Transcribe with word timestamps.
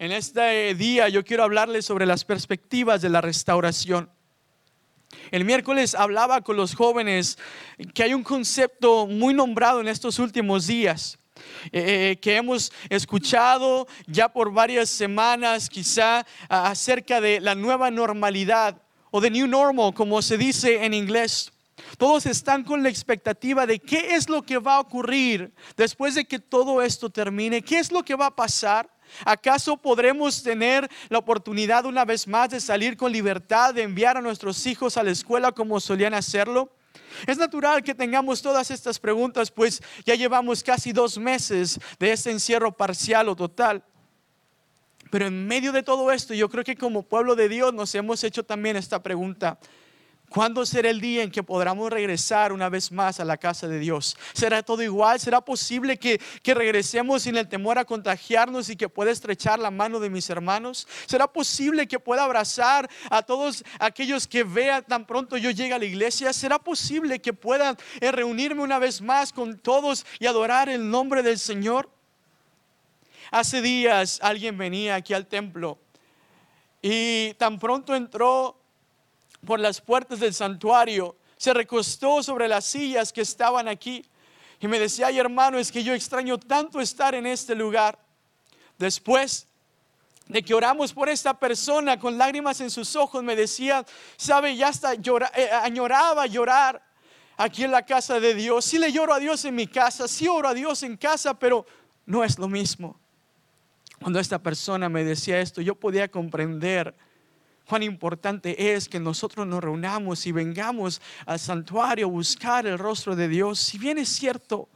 En 0.00 0.12
este 0.12 0.74
día 0.76 1.10
yo 1.10 1.22
quiero 1.22 1.44
hablarles 1.44 1.84
sobre 1.84 2.06
las 2.06 2.24
perspectivas 2.24 3.02
de 3.02 3.10
la 3.10 3.20
restauración. 3.20 4.08
El 5.30 5.44
miércoles 5.44 5.94
hablaba 5.94 6.40
con 6.40 6.56
los 6.56 6.74
jóvenes 6.74 7.36
que 7.92 8.04
hay 8.04 8.14
un 8.14 8.22
concepto 8.22 9.06
muy 9.06 9.34
nombrado 9.34 9.78
en 9.78 9.88
estos 9.88 10.18
últimos 10.18 10.66
días. 10.66 11.18
Eh, 11.70 12.18
que 12.22 12.36
hemos 12.36 12.72
escuchado 12.88 13.86
ya 14.06 14.30
por 14.30 14.50
varias 14.50 14.88
semanas 14.88 15.68
quizá 15.68 16.24
acerca 16.48 17.20
de 17.20 17.38
la 17.40 17.54
nueva 17.54 17.90
normalidad 17.90 18.80
o 19.10 19.20
de 19.20 19.30
new 19.30 19.46
normal 19.46 19.92
como 19.92 20.22
se 20.22 20.38
dice 20.38 20.82
en 20.82 20.94
inglés. 20.94 21.52
Todos 21.98 22.24
están 22.24 22.64
con 22.64 22.82
la 22.82 22.88
expectativa 22.88 23.66
de 23.66 23.78
qué 23.78 24.14
es 24.14 24.30
lo 24.30 24.40
que 24.40 24.56
va 24.56 24.76
a 24.76 24.80
ocurrir 24.80 25.52
después 25.76 26.14
de 26.14 26.24
que 26.24 26.38
todo 26.38 26.80
esto 26.80 27.10
termine, 27.10 27.60
qué 27.60 27.78
es 27.78 27.92
lo 27.92 28.02
que 28.02 28.14
va 28.14 28.26
a 28.26 28.34
pasar. 28.36 28.88
¿Acaso 29.24 29.76
podremos 29.76 30.42
tener 30.42 30.88
la 31.08 31.18
oportunidad 31.18 31.84
una 31.84 32.04
vez 32.04 32.26
más 32.26 32.50
de 32.50 32.60
salir 32.60 32.96
con 32.96 33.12
libertad, 33.12 33.74
de 33.74 33.82
enviar 33.82 34.16
a 34.16 34.20
nuestros 34.20 34.66
hijos 34.66 34.96
a 34.96 35.02
la 35.02 35.10
escuela 35.10 35.52
como 35.52 35.80
solían 35.80 36.14
hacerlo? 36.14 36.70
Es 37.26 37.38
natural 37.38 37.82
que 37.82 37.94
tengamos 37.94 38.40
todas 38.42 38.70
estas 38.70 38.98
preguntas, 38.98 39.50
pues 39.50 39.82
ya 40.04 40.14
llevamos 40.14 40.62
casi 40.62 40.92
dos 40.92 41.18
meses 41.18 41.78
de 41.98 42.12
este 42.12 42.30
encierro 42.30 42.72
parcial 42.72 43.28
o 43.28 43.36
total. 43.36 43.82
Pero 45.10 45.26
en 45.26 45.46
medio 45.46 45.72
de 45.72 45.82
todo 45.82 46.12
esto, 46.12 46.34
yo 46.34 46.48
creo 46.48 46.64
que 46.64 46.76
como 46.76 47.02
pueblo 47.02 47.34
de 47.34 47.48
Dios 47.48 47.74
nos 47.74 47.94
hemos 47.94 48.22
hecho 48.22 48.44
también 48.44 48.76
esta 48.76 49.02
pregunta. 49.02 49.58
¿Cuándo 50.30 50.64
será 50.64 50.90
el 50.90 51.00
día 51.00 51.24
en 51.24 51.30
que 51.32 51.42
podamos 51.42 51.90
regresar 51.90 52.52
una 52.52 52.68
vez 52.68 52.92
más 52.92 53.18
a 53.18 53.24
la 53.24 53.36
casa 53.36 53.66
de 53.66 53.80
Dios? 53.80 54.16
¿Será 54.32 54.62
todo 54.62 54.80
igual? 54.80 55.18
¿Será 55.18 55.40
posible 55.40 55.98
que, 55.98 56.20
que, 56.44 56.54
regresemos 56.54 57.24
sin 57.24 57.36
el 57.36 57.48
temor 57.48 57.78
a 57.78 57.84
contagiarnos 57.84 58.70
y 58.70 58.76
que 58.76 58.88
pueda 58.88 59.10
estrechar 59.10 59.58
la 59.58 59.72
mano 59.72 59.98
de 59.98 60.08
mis 60.08 60.30
hermanos? 60.30 60.86
¿Será 61.06 61.26
posible 61.26 61.88
que 61.88 61.98
pueda 61.98 62.22
abrazar 62.22 62.88
a 63.10 63.22
todos 63.22 63.64
aquellos 63.80 64.28
que 64.28 64.44
vean 64.44 64.84
tan 64.84 65.04
pronto 65.04 65.36
yo 65.36 65.50
llegue 65.50 65.74
a 65.74 65.80
la 65.80 65.84
iglesia? 65.84 66.32
¿Será 66.32 66.60
posible 66.60 67.20
que 67.20 67.32
pueda 67.32 67.76
eh, 68.00 68.12
reunirme 68.12 68.62
una 68.62 68.78
vez 68.78 69.02
más 69.02 69.32
con 69.32 69.58
todos 69.58 70.06
y 70.20 70.26
adorar 70.26 70.68
el 70.68 70.88
nombre 70.88 71.24
del 71.24 71.40
Señor? 71.40 71.90
Hace 73.32 73.62
días 73.62 74.20
alguien 74.22 74.56
venía 74.56 74.94
aquí 74.94 75.12
al 75.12 75.26
templo 75.26 75.80
y 76.80 77.34
tan 77.34 77.58
pronto 77.58 77.96
entró 77.96 78.59
por 79.44 79.60
las 79.60 79.80
puertas 79.80 80.20
del 80.20 80.34
santuario, 80.34 81.16
se 81.36 81.54
recostó 81.54 82.22
sobre 82.22 82.48
las 82.48 82.66
sillas 82.66 83.12
que 83.12 83.22
estaban 83.22 83.68
aquí 83.68 84.04
y 84.60 84.68
me 84.68 84.78
decía, 84.78 85.10
hermano, 85.10 85.58
es 85.58 85.72
que 85.72 85.82
yo 85.82 85.94
extraño 85.94 86.38
tanto 86.38 86.80
estar 86.80 87.14
en 87.14 87.26
este 87.26 87.54
lugar. 87.54 87.98
Después 88.78 89.46
de 90.28 90.42
que 90.42 90.54
oramos 90.54 90.92
por 90.92 91.08
esta 91.08 91.38
persona 91.38 91.98
con 91.98 92.18
lágrimas 92.18 92.60
en 92.60 92.70
sus 92.70 92.94
ojos, 92.94 93.22
me 93.22 93.34
decía, 93.34 93.84
sabe, 94.16 94.54
ya 94.54 94.68
hasta 94.68 94.94
llora, 94.94 95.32
eh, 95.34 95.48
añoraba 95.50 96.26
llorar 96.26 96.82
aquí 97.38 97.64
en 97.64 97.70
la 97.70 97.86
casa 97.86 98.20
de 98.20 98.34
Dios. 98.34 98.66
Sí 98.66 98.78
le 98.78 98.92
lloro 98.92 99.14
a 99.14 99.18
Dios 99.18 99.44
en 99.46 99.54
mi 99.54 99.66
casa, 99.66 100.06
sí 100.06 100.28
oro 100.28 100.48
a 100.48 100.54
Dios 100.54 100.82
en 100.82 100.98
casa, 100.98 101.38
pero 101.38 101.64
no 102.04 102.22
es 102.22 102.38
lo 102.38 102.48
mismo. 102.48 103.00
Cuando 103.98 104.20
esta 104.20 104.38
persona 104.38 104.90
me 104.90 105.04
decía 105.04 105.40
esto, 105.40 105.62
yo 105.62 105.74
podía 105.74 106.08
comprender 106.08 106.94
cuán 107.70 107.84
importante 107.84 108.74
es 108.74 108.88
que 108.88 108.98
nosotros 108.98 109.46
nos 109.46 109.62
reunamos 109.62 110.26
y 110.26 110.32
vengamos 110.32 111.00
al 111.24 111.38
santuario 111.38 112.06
a 112.06 112.10
buscar 112.10 112.66
el 112.66 112.76
rostro 112.76 113.14
de 113.14 113.28
Dios. 113.28 113.60
Si 113.60 113.78
bien 113.78 113.96
es 113.96 114.08
cierto, 114.08 114.68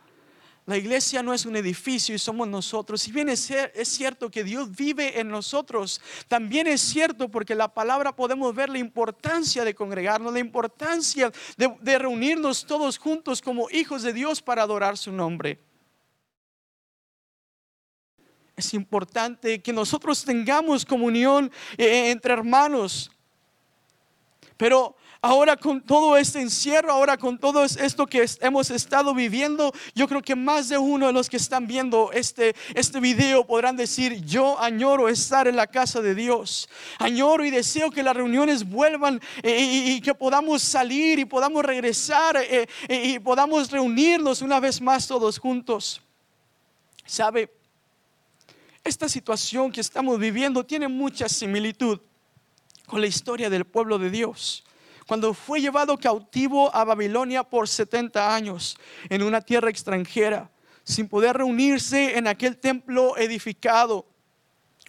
la 0.64 0.76
iglesia 0.76 1.20
no 1.20 1.34
es 1.34 1.44
un 1.44 1.56
edificio 1.56 2.14
y 2.14 2.20
somos 2.20 2.46
nosotros. 2.46 3.02
Si 3.02 3.10
bien 3.10 3.28
es, 3.28 3.50
cierto 3.82 4.30
que 4.30 4.44
Dios 4.44 4.70
vive 4.70 5.18
en 5.18 5.28
nosotros, 5.28 6.00
también 6.28 6.68
es 6.68 6.82
cierto 6.82 7.28
porque 7.28 7.56
la 7.56 7.66
palabra 7.66 8.14
podemos 8.14 8.54
ver 8.54 8.70
la 8.70 8.78
importancia 8.78 9.64
de 9.64 9.74
congregarnos, 9.74 10.32
la 10.32 10.38
importancia 10.38 11.32
de 11.56 11.98
reunirnos 11.98 12.64
todos 12.64 12.96
juntos 12.96 13.42
como 13.42 13.68
hijos 13.70 14.04
de 14.04 14.12
Dios 14.12 14.40
para 14.40 14.62
adorar 14.62 14.96
su 14.96 15.10
nombre 15.10 15.58
es 18.56 18.74
importante 18.74 19.60
que 19.60 19.72
nosotros 19.72 20.24
tengamos 20.24 20.84
comunión 20.84 21.50
eh, 21.76 22.10
entre 22.10 22.32
hermanos. 22.32 23.10
Pero 24.56 24.94
ahora 25.20 25.56
con 25.56 25.80
todo 25.80 26.16
este 26.16 26.40
encierro, 26.40 26.92
ahora 26.92 27.16
con 27.16 27.38
todo 27.38 27.64
esto 27.64 28.06
que 28.06 28.24
hemos 28.40 28.70
estado 28.70 29.12
viviendo, 29.12 29.72
yo 29.94 30.06
creo 30.06 30.22
que 30.22 30.36
más 30.36 30.68
de 30.68 30.78
uno 30.78 31.08
de 31.08 31.12
los 31.12 31.28
que 31.28 31.38
están 31.38 31.66
viendo 31.66 32.12
este, 32.12 32.54
este 32.74 33.00
video 33.00 33.44
podrán 33.44 33.76
decir, 33.76 34.24
yo 34.24 34.60
añoro 34.60 35.08
estar 35.08 35.48
en 35.48 35.56
la 35.56 35.66
casa 35.66 36.00
de 36.00 36.14
Dios. 36.14 36.68
Añoro 36.98 37.44
y 37.44 37.50
deseo 37.50 37.90
que 37.90 38.04
las 38.04 38.14
reuniones 38.14 38.62
vuelvan 38.62 39.20
eh, 39.42 39.96
y, 39.96 40.00
que 40.00 40.14
podamos 40.14 40.62
salir 40.62 41.18
y 41.18 41.24
podamos 41.24 41.64
regresar 41.64 42.36
eh, 42.36 42.68
y 42.88 43.18
podamos 43.18 43.70
reunirnos 43.70 44.42
una 44.42 44.60
vez 44.60 44.80
más 44.80 45.08
todos 45.08 45.38
juntos. 45.38 46.00
¿Sabe? 47.06 47.63
Esta 48.84 49.08
situación 49.08 49.72
que 49.72 49.80
estamos 49.80 50.18
viviendo 50.18 50.62
tiene 50.62 50.88
mucha 50.88 51.26
similitud 51.26 51.98
con 52.86 53.00
la 53.00 53.06
historia 53.06 53.48
del 53.48 53.64
pueblo 53.64 53.98
de 53.98 54.10
Dios. 54.10 54.62
Cuando 55.06 55.32
fue 55.32 55.62
llevado 55.62 55.96
cautivo 55.96 56.74
a 56.74 56.84
Babilonia 56.84 57.44
por 57.44 57.66
70 57.66 58.34
años 58.34 58.76
en 59.08 59.22
una 59.22 59.40
tierra 59.40 59.70
extranjera, 59.70 60.50
sin 60.84 61.08
poder 61.08 61.38
reunirse 61.38 62.18
en 62.18 62.26
aquel 62.26 62.58
templo 62.58 63.16
edificado 63.16 64.06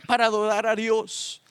para 0.06 0.26
adorar 0.26 0.68
a 0.68 0.76
Dios. 0.76 1.42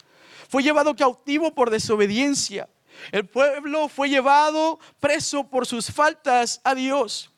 Fue 0.50 0.62
llevado 0.62 0.94
cautivo 0.94 1.54
por 1.54 1.70
desobediencia. 1.70 2.68
El 3.10 3.24
pueblo 3.24 3.88
fue 3.88 4.10
llevado 4.10 4.78
preso 5.00 5.48
por 5.48 5.66
sus 5.66 5.90
faltas 5.90 6.60
a 6.62 6.74
Dios. 6.74 7.30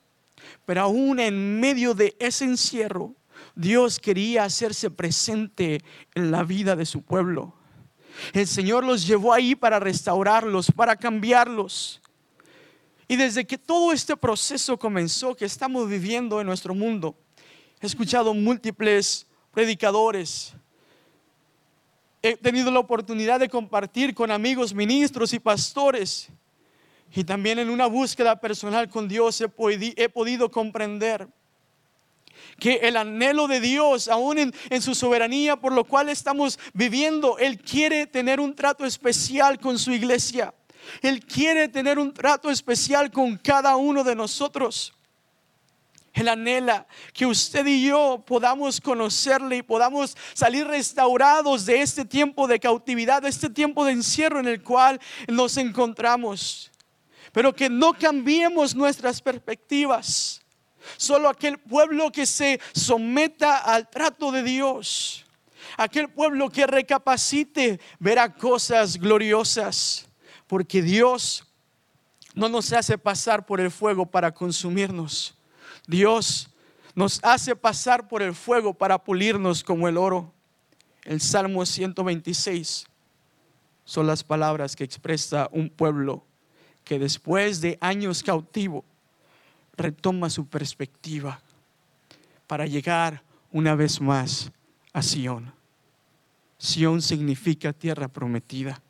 Pero 0.65 0.83
aún 0.83 1.21
en 1.21 1.61
medio 1.61 1.95
de 1.95 2.17
ese 2.19 2.45
encierro, 2.45 3.15
Dios 3.55 3.99
quería 3.99 4.45
hacerse 4.45 4.91
presente 4.91 5.81
en 6.15 6.31
la 6.31 6.45
vida 6.45 6.77
de 6.77 6.87
su 6.87 7.03
pueblo. 7.03 7.55
El 8.33 8.47
Señor 8.47 8.85
los 8.85 9.07
llevó 9.07 9.33
ahí 9.33 9.55
para 9.55 9.79
restaurarlos, 9.79 10.71
para 10.73 10.97
cambiarlos. 10.97 12.01
Y 13.09 13.17
desde 13.17 13.47
que 13.47 13.59
todo 13.59 13.93
este 13.93 14.17
proceso 14.17 14.79
comenzó, 14.79 15.35
que 15.35 15.45
estamos 15.45 15.89
viviendo 15.89 16.41
en 16.41 16.47
nuestro 16.47 16.75
mundo, 16.75 17.17
he 17.81 17.87
escuchado 17.87 18.35
múltiples 18.35 19.27
predicadores. 19.53 20.55
He 22.23 22.37
tenido 22.37 22.71
la 22.71 22.81
oportunidad 22.81 23.39
de 23.39 23.49
compartir 23.49 24.15
con 24.15 24.31
amigos, 24.31 24.75
ministros 24.75 25.33
y 25.33 25.39
pastores. 25.39 26.29
Y 27.15 27.23
también 27.23 27.59
en 27.59 27.71
una 27.71 27.87
búsqueda 27.87 28.41
personal 28.41 28.89
con 28.89 29.07
Dios 29.07 29.41
he, 29.41 30.09
podido 30.09 30.51
comprender 30.51 31.29
que 32.59 32.77
el 32.83 32.97
anhelo 32.97 33.49
de 33.49 33.61
Dios, 33.61 34.09
aún 34.09 34.39
en, 34.39 34.83
su 34.83 34.95
soberanía, 34.95 35.57
por 35.57 35.73
lo 35.73 35.85
cual 35.85 36.09
estamos 36.09 36.59
viviendo, 36.73 37.39
Él 37.39 37.59
quiere 37.59 38.07
tener 38.07 38.41
un 38.41 38.55
trato 38.55 38.85
especial 38.85 39.59
con 39.59 39.79
su 39.79 39.93
iglesia. 39.93 40.55
Él 41.03 41.25
quiere 41.25 41.69
tener 41.69 41.99
un 41.99 42.15
trato 42.15 42.51
especial 42.51 43.11
con 43.11 43.37
cada 43.37 43.77
uno 43.77 44.05
de 44.05 44.15
nosotros. 44.15 44.95
Él 46.15 46.29
anhela 46.29 46.87
que 47.13 47.27
usted 47.27 47.67
y 47.67 47.89
yo 47.89 48.25
podamos 48.27 48.81
conocerle 48.81 49.59
y 49.59 49.63
podamos 49.63 50.17
salir 50.33 50.67
restaurados 50.67 51.67
de 51.67 51.83
este 51.83 52.07
tiempo 52.07 52.47
de 52.47 52.59
cautividad, 52.59 53.21
de 53.21 53.29
este 53.29 53.51
tiempo 53.51 53.85
de 53.85 53.93
encierro 53.93 54.41
en 54.41 54.49
el 54.49 54.63
cual 54.63 54.99
nos 55.29 55.59
encontramos. 55.59 56.73
Pero 57.33 57.55
que 57.55 57.69
no 57.69 57.93
cambiemos 57.93 58.75
nuestras 58.75 59.21
perspectivas 59.21 60.46
Solo 60.97 61.29
aquel 61.29 61.59
pueblo 61.59 62.11
que 62.13 62.27
se 62.27 62.61
someta 62.73 63.59
al 63.59 63.89
trato 63.89 64.33
de 64.33 64.43
Dios, 64.43 65.25
aquel 65.77 66.09
pueblo 66.09 66.51
que 66.51 66.67
recapacite, 66.67 67.81
verá 67.99 68.33
cosas 68.35 68.97
gloriosas, 68.97 70.09
porque 70.47 70.83
Dios 70.83 71.47
no 72.35 72.49
nos 72.49 72.73
hace 72.73 72.99
pasar 72.99 73.47
por 73.47 73.61
el 73.61 73.71
fuego 73.71 74.07
para 74.07 74.33
consumirnos. 74.33 75.35
Dios 75.87 76.51
nos 76.95 77.19
hace 77.23 77.57
pasar 77.57 78.09
por 78.09 78.23
el 78.23 78.35
fuego 78.35 78.75
para 78.75 79.03
pulirnos 79.03 79.65
como 79.65 79.89
el 79.89 79.97
oro. 79.97 80.33
El 81.05 81.21
Salmo 81.21 81.65
126 81.65 82.87
son 83.85 84.07
las 84.07 84.25
palabras 84.25 84.75
que 84.75 84.85
expresa 84.85 85.49
un 85.53 85.71
pueblo 85.71 86.25
que 86.85 86.99
después 86.99 87.61
de 87.61 87.79
años 87.81 88.23
cautivo 88.23 88.85
retoma 89.77 90.31
su 90.31 90.47
perspectiva 90.47 91.41
para 92.47 92.67
llegar 92.67 93.23
una 93.53 93.75
vez 93.75 94.01
más 94.01 94.51
a 94.93 95.03
Sión. 95.03 95.53
Sión 96.59 97.03
significa 97.03 97.73
tierra 97.73 98.09
prometida. 98.09 98.81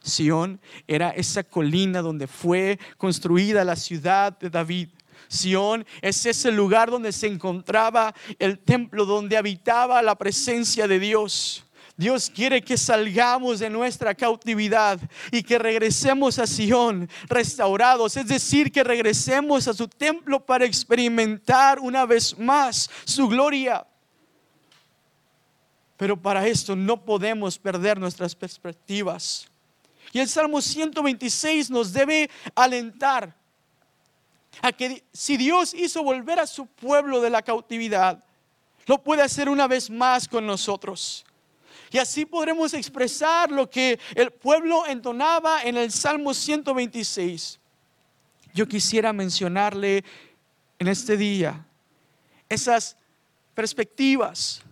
Sión 0.00 0.60
era 0.86 1.10
esa 1.10 1.42
colina 1.42 2.00
donde 2.00 2.26
fue 2.26 2.78
construida 2.96 3.64
la 3.64 3.76
ciudad 3.76 4.38
de 4.38 4.50
David. 4.50 4.88
Sión 5.26 5.84
es 6.00 6.24
ese 6.24 6.52
lugar 6.52 6.90
donde 6.90 7.12
se 7.12 7.26
encontraba 7.26 8.14
el 8.38 8.58
templo, 8.58 9.04
donde 9.04 9.36
habitaba 9.36 10.00
la 10.02 10.14
presencia 10.14 10.86
de 10.86 10.98
Dios 11.00 11.67
Dios 11.98 12.30
quiere 12.32 12.62
que 12.62 12.78
salgamos 12.78 13.58
de 13.58 13.68
nuestra 13.68 14.14
cautividad 14.14 15.00
y 15.32 15.42
que 15.42 15.58
regresemos 15.58 16.38
a 16.38 16.46
Sion 16.46 17.10
restaurados, 17.26 18.16
es 18.16 18.28
decir, 18.28 18.70
que 18.70 18.84
regresemos 18.84 19.66
a 19.66 19.74
su 19.74 19.88
templo 19.88 20.38
para 20.38 20.64
experimentar 20.64 21.80
una 21.80 22.06
vez 22.06 22.38
más 22.38 22.88
su 23.04 23.26
gloria. 23.26 23.84
Pero 25.96 26.16
para 26.16 26.46
esto 26.46 26.76
no 26.76 27.04
podemos 27.04 27.58
perder 27.58 27.98
nuestras 27.98 28.32
perspectivas. 28.32 29.48
Y 30.12 30.20
el 30.20 30.28
Salmo 30.28 30.62
126 30.62 31.68
nos 31.68 31.92
debe 31.92 32.30
alentar 32.54 33.34
a 34.62 34.70
que 34.70 35.02
si 35.12 35.36
Dios 35.36 35.74
hizo 35.74 36.04
volver 36.04 36.38
a 36.38 36.46
su 36.46 36.66
pueblo 36.66 37.20
de 37.20 37.30
la 37.30 37.42
cautividad, 37.42 38.22
lo 38.86 39.02
puede 39.02 39.22
hacer 39.22 39.48
una 39.48 39.66
vez 39.66 39.90
más 39.90 40.28
con 40.28 40.46
nosotros. 40.46 41.24
Y 41.90 41.98
así 41.98 42.26
podremos 42.26 42.74
expresar 42.74 43.50
lo 43.50 43.68
que 43.68 43.98
el 44.14 44.30
pueblo 44.30 44.86
entonaba 44.86 45.62
en 45.62 45.76
el 45.76 45.90
Salmo 45.90 46.34
126. 46.34 47.58
Yo 48.54 48.66
quisiera 48.66 49.12
mencionarle 49.12 50.04
en 50.78 50.88
este 50.88 51.16
día 51.16 51.66
esas 52.48 52.96
perspectivas 53.54 54.62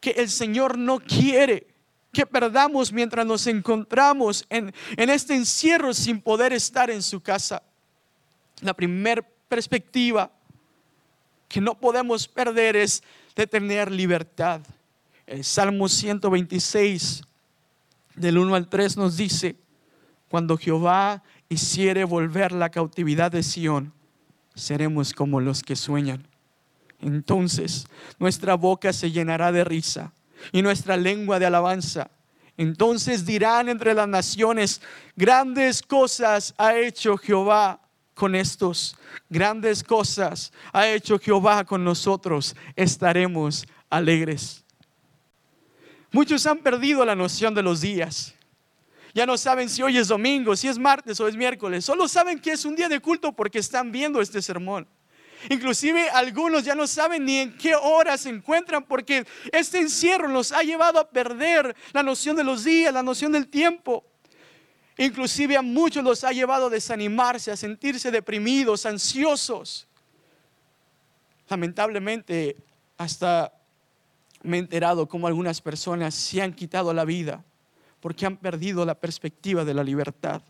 que 0.00 0.10
el 0.10 0.30
Señor 0.30 0.78
no 0.78 1.00
quiere 1.00 1.66
que 2.12 2.26
perdamos 2.26 2.92
mientras 2.92 3.24
nos 3.24 3.46
encontramos 3.46 4.44
en, 4.50 4.74
en 4.96 5.10
este 5.10 5.34
encierro 5.34 5.94
sin 5.94 6.20
poder 6.20 6.52
estar 6.52 6.90
en 6.90 7.02
su 7.02 7.20
casa. 7.20 7.62
La 8.60 8.74
primera 8.74 9.22
perspectiva 9.48 10.30
que 11.48 11.60
no 11.60 11.78
podemos 11.78 12.26
perder 12.28 12.76
es 12.76 13.02
de 13.34 13.46
tener 13.46 13.90
libertad. 13.90 14.60
El 15.30 15.44
Salmo 15.44 15.88
126, 15.88 17.22
del 18.16 18.36
1 18.36 18.52
al 18.56 18.68
3, 18.68 18.96
nos 18.96 19.16
dice, 19.16 19.54
cuando 20.28 20.58
Jehová 20.58 21.22
hiciere 21.48 22.02
volver 22.02 22.50
la 22.50 22.68
cautividad 22.70 23.30
de 23.30 23.44
Sión, 23.44 23.92
seremos 24.56 25.12
como 25.12 25.40
los 25.40 25.62
que 25.62 25.76
sueñan. 25.76 26.26
Entonces 26.98 27.86
nuestra 28.18 28.56
boca 28.56 28.92
se 28.92 29.12
llenará 29.12 29.52
de 29.52 29.62
risa 29.62 30.12
y 30.50 30.62
nuestra 30.62 30.96
lengua 30.96 31.38
de 31.38 31.46
alabanza. 31.46 32.10
Entonces 32.56 33.24
dirán 33.24 33.68
entre 33.68 33.94
las 33.94 34.08
naciones, 34.08 34.82
grandes 35.14 35.80
cosas 35.80 36.54
ha 36.58 36.76
hecho 36.76 37.16
Jehová 37.16 37.80
con 38.14 38.34
estos, 38.34 38.96
grandes 39.28 39.84
cosas 39.84 40.52
ha 40.72 40.88
hecho 40.88 41.20
Jehová 41.20 41.64
con 41.64 41.84
nosotros, 41.84 42.56
estaremos 42.74 43.64
alegres. 43.88 44.64
Muchos 46.12 46.46
han 46.46 46.58
perdido 46.58 47.04
la 47.04 47.14
noción 47.14 47.54
de 47.54 47.62
los 47.62 47.80
días. 47.80 48.34
Ya 49.14 49.26
no 49.26 49.36
saben 49.36 49.68
si 49.68 49.82
hoy 49.82 49.98
es 49.98 50.08
domingo, 50.08 50.54
si 50.56 50.68
es 50.68 50.78
martes 50.78 51.18
o 51.20 51.28
es 51.28 51.36
miércoles. 51.36 51.84
Solo 51.84 52.08
saben 52.08 52.40
que 52.40 52.52
es 52.52 52.64
un 52.64 52.76
día 52.76 52.88
de 52.88 53.00
culto 53.00 53.32
porque 53.32 53.58
están 53.58 53.90
viendo 53.90 54.20
este 54.20 54.40
sermón. 54.40 54.86
Inclusive 55.48 56.10
algunos 56.10 56.64
ya 56.64 56.74
no 56.74 56.86
saben 56.86 57.24
ni 57.24 57.38
en 57.38 57.56
qué 57.56 57.74
hora 57.74 58.18
se 58.18 58.28
encuentran 58.28 58.84
porque 58.84 59.26
este 59.52 59.78
encierro 59.78 60.28
los 60.28 60.52
ha 60.52 60.62
llevado 60.62 60.98
a 61.00 61.08
perder 61.08 61.74
la 61.92 62.02
noción 62.02 62.36
de 62.36 62.44
los 62.44 62.62
días, 62.64 62.92
la 62.92 63.02
noción 63.02 63.32
del 63.32 63.48
tiempo. 63.48 64.04
Inclusive 64.98 65.56
a 65.56 65.62
muchos 65.62 66.04
los 66.04 66.24
ha 66.24 66.32
llevado 66.32 66.66
a 66.66 66.70
desanimarse, 66.70 67.50
a 67.50 67.56
sentirse 67.56 68.10
deprimidos, 68.10 68.84
ansiosos. 68.84 69.88
Lamentablemente, 71.48 72.56
hasta 72.98 73.50
me 74.42 74.56
he 74.56 74.60
enterado 74.60 75.08
cómo 75.08 75.26
algunas 75.26 75.60
personas 75.60 76.14
se 76.14 76.40
han 76.42 76.52
quitado 76.52 76.92
la 76.92 77.04
vida 77.04 77.44
porque 78.00 78.26
han 78.26 78.36
perdido 78.36 78.84
la 78.84 78.94
perspectiva 78.94 79.64
de 79.64 79.74
la 79.74 79.84
libertad. 79.84 80.42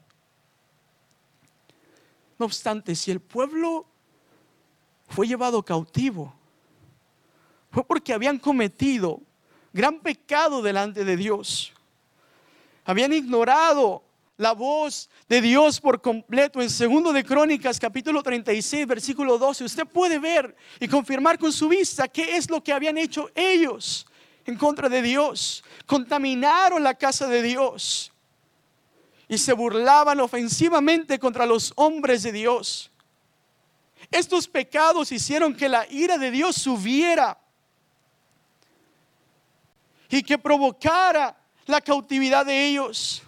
No 2.39 2.47
obstante, 2.47 2.95
si 2.95 3.11
el 3.11 3.21
pueblo 3.21 3.87
fue 5.09 5.27
llevado 5.27 5.63
cautivo, 5.63 6.33
fue 7.71 7.85
porque 7.85 8.13
habían 8.13 8.39
cometido 8.39 9.21
gran 9.73 10.01
pecado 10.01 10.63
delante 10.63 11.05
de 11.05 11.17
Dios. 11.17 11.73
Habían 12.85 13.13
ignorado 13.13 14.03
la 14.41 14.53
voz 14.53 15.11
de 15.29 15.43
Dios 15.43 15.79
por 15.79 16.01
completo. 16.01 16.63
En 16.63 16.71
segundo 16.71 17.13
de 17.13 17.23
Crónicas, 17.23 17.79
capítulo 17.79 18.23
36, 18.23 18.87
versículo 18.87 19.37
12, 19.37 19.65
usted 19.65 19.87
puede 19.87 20.19
ver 20.19 20.57
y 20.81 20.89
confirmar 20.89 21.39
con 21.39 21.53
su 21.53 21.69
vista 21.69 22.09
qué 22.09 22.39
es 22.39 22.49
lo 22.49 22.63
que 22.65 22.73
habían 22.73 22.97
hecho 22.97 23.31
ellos 23.35 24.07
en 24.47 24.57
contra 24.57 24.89
de 24.89 25.03
Dios. 25.03 25.63
Contaminaron 25.85 26.83
la 26.83 26.95
casa 26.95 27.27
de 27.27 27.43
Dios 27.43 28.13
y 29.29 29.37
se 29.37 29.53
burlaban 29.53 30.19
ofensivamente 30.21 31.19
contra 31.19 31.45
los 31.45 31.75
hombres 31.77 32.23
de 32.23 32.33
Dios. 32.33 32.91
Estos 34.11 34.49
pecados 34.49 35.13
hicieron 35.13 35.55
que 35.55 35.69
la 35.69 35.87
ira 35.91 36.17
de 36.17 36.31
Dios 36.31 36.57
subiera 36.57 37.39
y 40.09 40.23
que 40.23 40.39
provocara 40.39 41.37
la 41.67 41.83
cautividad 41.83 42.47
de 42.47 42.69
ellos. 42.69 43.23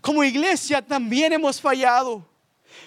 Como 0.00 0.24
iglesia 0.24 0.80
también 0.82 1.32
hemos 1.32 1.60
fallado. 1.60 2.26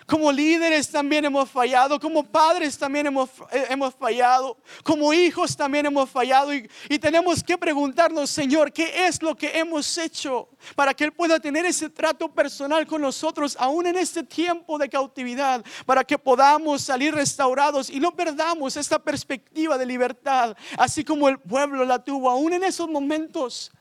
Como 0.06 0.32
líderes 0.32 0.90
también 0.90 1.26
hemos 1.26 1.50
fallado, 1.50 2.00
como 2.00 2.24
padres 2.24 2.78
también 2.78 3.08
hemos, 3.08 3.30
eh, 3.52 3.66
hemos 3.70 3.94
fallado, 3.94 4.58
como 4.84 5.14
hijos 5.14 5.56
también 5.56 5.86
hemos 5.86 6.10
fallado 6.10 6.54
y, 6.54 6.70
y, 6.90 7.00
tenemos 7.00 7.44
que 7.44 7.58
preguntarnos, 7.58 8.30
Señor, 8.30 8.72
¿qué 8.72 9.06
es 9.06 9.22
lo 9.22 9.36
que 9.36 9.58
hemos 9.58 9.98
hecho 9.98 10.50
para 10.76 10.94
que 10.94 11.06
Él 11.06 11.12
pueda 11.12 11.40
tener 11.40 11.66
ese 11.66 11.90
trato 11.90 12.32
personal 12.32 12.86
con 12.88 13.02
nosotros, 13.02 13.56
aún 13.60 13.88
en 13.88 13.98
este 13.98 14.24
tiempo 14.24 14.78
de 14.78 14.90
cautividad, 14.90 15.64
para 15.86 16.04
que 16.04 16.18
podamos 16.18 16.82
salir 16.82 17.14
restaurados 17.14 17.90
y 17.90 18.00
no 18.00 18.16
perdamos 18.16 18.78
esta 18.78 19.00
perspectiva 19.00 19.78
de 19.78 19.86
libertad, 19.86 20.56
así 20.78 21.04
como 21.04 21.30
el 21.30 21.40
pueblo 21.40 21.86
la 21.86 22.04
tuvo, 22.04 22.30
aún 22.30 22.54
en 22.54 22.64
esos 22.64 22.90
momentos? 22.90 23.72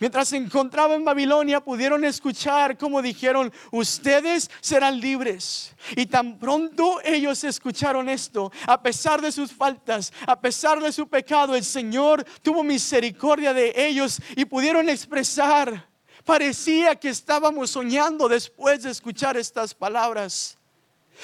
Mientras 0.00 0.28
se 0.28 0.36
encontraba 0.36 0.94
en 0.94 1.04
Babilonia, 1.04 1.60
pudieron 1.60 2.04
escuchar 2.04 2.78
como 2.78 3.02
dijeron, 3.02 3.52
ustedes 3.72 4.48
serán 4.60 5.00
libres. 5.00 5.74
Y 5.96 6.06
tan 6.06 6.38
pronto 6.38 7.00
ellos 7.04 7.42
escucharon 7.42 8.08
esto, 8.08 8.52
a 8.66 8.80
pesar 8.80 9.20
de 9.20 9.32
sus 9.32 9.52
faltas, 9.52 10.12
a 10.24 10.40
pesar 10.40 10.80
de 10.80 10.92
su 10.92 11.08
pecado, 11.08 11.56
el 11.56 11.64
Señor 11.64 12.24
tuvo 12.42 12.62
misericordia 12.62 13.52
de 13.52 13.72
ellos 13.74 14.20
y 14.36 14.44
pudieron 14.44 14.88
expresar. 14.88 15.88
Parecía 16.24 16.94
que 16.94 17.08
estábamos 17.08 17.70
soñando 17.70 18.28
después 18.28 18.84
de 18.84 18.90
escuchar 18.90 19.36
estas 19.36 19.74
palabras. 19.74 20.56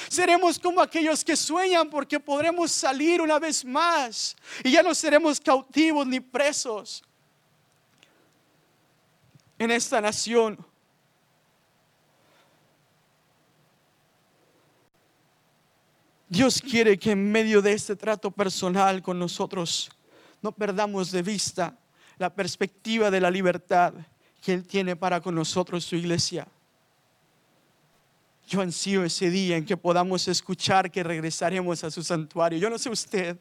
Seremos 0.09 0.59
como 0.59 0.81
aquellos 0.81 1.25
que 1.25 1.37
sueñan 1.37 1.89
porque 1.89 2.19
podremos 2.19 2.73
salir 2.73 3.21
una 3.21 3.39
vez 3.39 3.65
más 3.65 4.35
y 4.65 4.73
ya 4.73 4.83
no 4.83 4.93
seremos 4.97 5.39
cautivos 5.39 6.05
ni 6.05 6.19
presos 6.19 7.05
en 9.59 9.71
esta 9.71 10.01
nación. 10.01 10.59
Dios 16.29 16.61
quiere 16.61 16.99
que 16.99 17.13
en 17.13 17.31
medio 17.31 17.63
de 17.63 17.73
este 17.73 17.95
trato 17.95 18.31
personal 18.31 19.03
con 19.03 19.19
nosotros 19.19 19.91
no 20.43 20.53
perdamos 20.53 21.13
de 21.13 21.23
vista 21.23 21.79
la 22.19 22.35
perspectiva 22.35 23.11
de 23.11 23.21
la 23.21 23.31
libertad 23.31 23.95
que 24.43 24.53
Él 24.53 24.67
tiene 24.67 24.97
para 24.97 25.21
con 25.21 25.35
nosotros, 25.35 25.85
su 25.85 25.97
iglesia. 25.97 26.47
Yo 28.47 28.61
ansío 28.61 29.05
ese 29.05 29.31
día 29.31 29.57
en 29.57 29.65
que 29.65 29.77
podamos 29.77 30.29
escuchar 30.29 30.91
que 30.91 31.03
regresaremos 31.03 31.83
a 31.83 31.91
su 31.91 32.03
santuario. 32.03 32.59
Yo 32.59 32.69
no 32.69 32.79
sé 32.79 32.91
usted. 32.91 33.39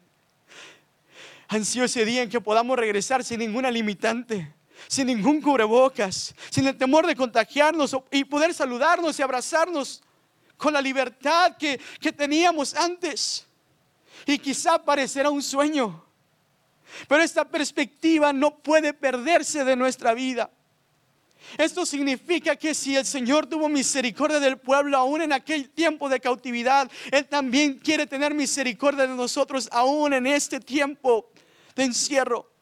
Ansío 1.48 1.84
ese 1.84 2.04
día 2.04 2.22
en 2.22 2.30
que 2.30 2.40
podamos 2.40 2.78
regresar 2.78 3.22
sin 3.22 3.40
ninguna 3.40 3.70
limitante 3.70 4.54
sin 4.88 5.06
ningún 5.06 5.40
cubrebocas, 5.40 6.34
sin 6.50 6.66
el 6.66 6.76
temor 6.76 7.06
de 7.06 7.16
contagiarnos 7.16 7.96
y 8.10 8.24
poder 8.24 8.54
saludarnos 8.54 9.18
y 9.18 9.22
abrazarnos 9.22 10.02
con 10.56 10.72
la 10.72 10.80
libertad 10.80 11.56
que, 11.56 11.80
que 12.00 12.12
teníamos 12.12 12.74
antes. 12.74 13.46
Y 14.26 14.38
quizá 14.38 14.82
parecerá 14.82 15.30
un 15.30 15.42
sueño, 15.42 16.04
pero 17.08 17.22
esta 17.22 17.44
perspectiva 17.44 18.32
no 18.32 18.56
puede 18.58 18.92
perderse 18.92 19.64
de 19.64 19.76
nuestra 19.76 20.14
vida. 20.14 20.50
Esto 21.58 21.84
significa 21.84 22.56
que 22.56 22.74
si 22.74 22.96
el 22.96 23.04
Señor 23.04 23.46
tuvo 23.46 23.68
misericordia 23.68 24.40
del 24.40 24.56
pueblo 24.56 24.96
aún 24.96 25.20
en 25.22 25.32
aquel 25.32 25.68
tiempo 25.68 26.08
de 26.08 26.18
cautividad, 26.18 26.90
Él 27.12 27.26
también 27.26 27.74
quiere 27.78 28.06
tener 28.06 28.32
misericordia 28.32 29.06
de 29.06 29.14
nosotros 29.14 29.68
aún 29.70 30.14
en 30.14 30.26
este 30.26 30.58
tiempo 30.58 31.30
de 31.76 31.84
encierro 31.84 32.53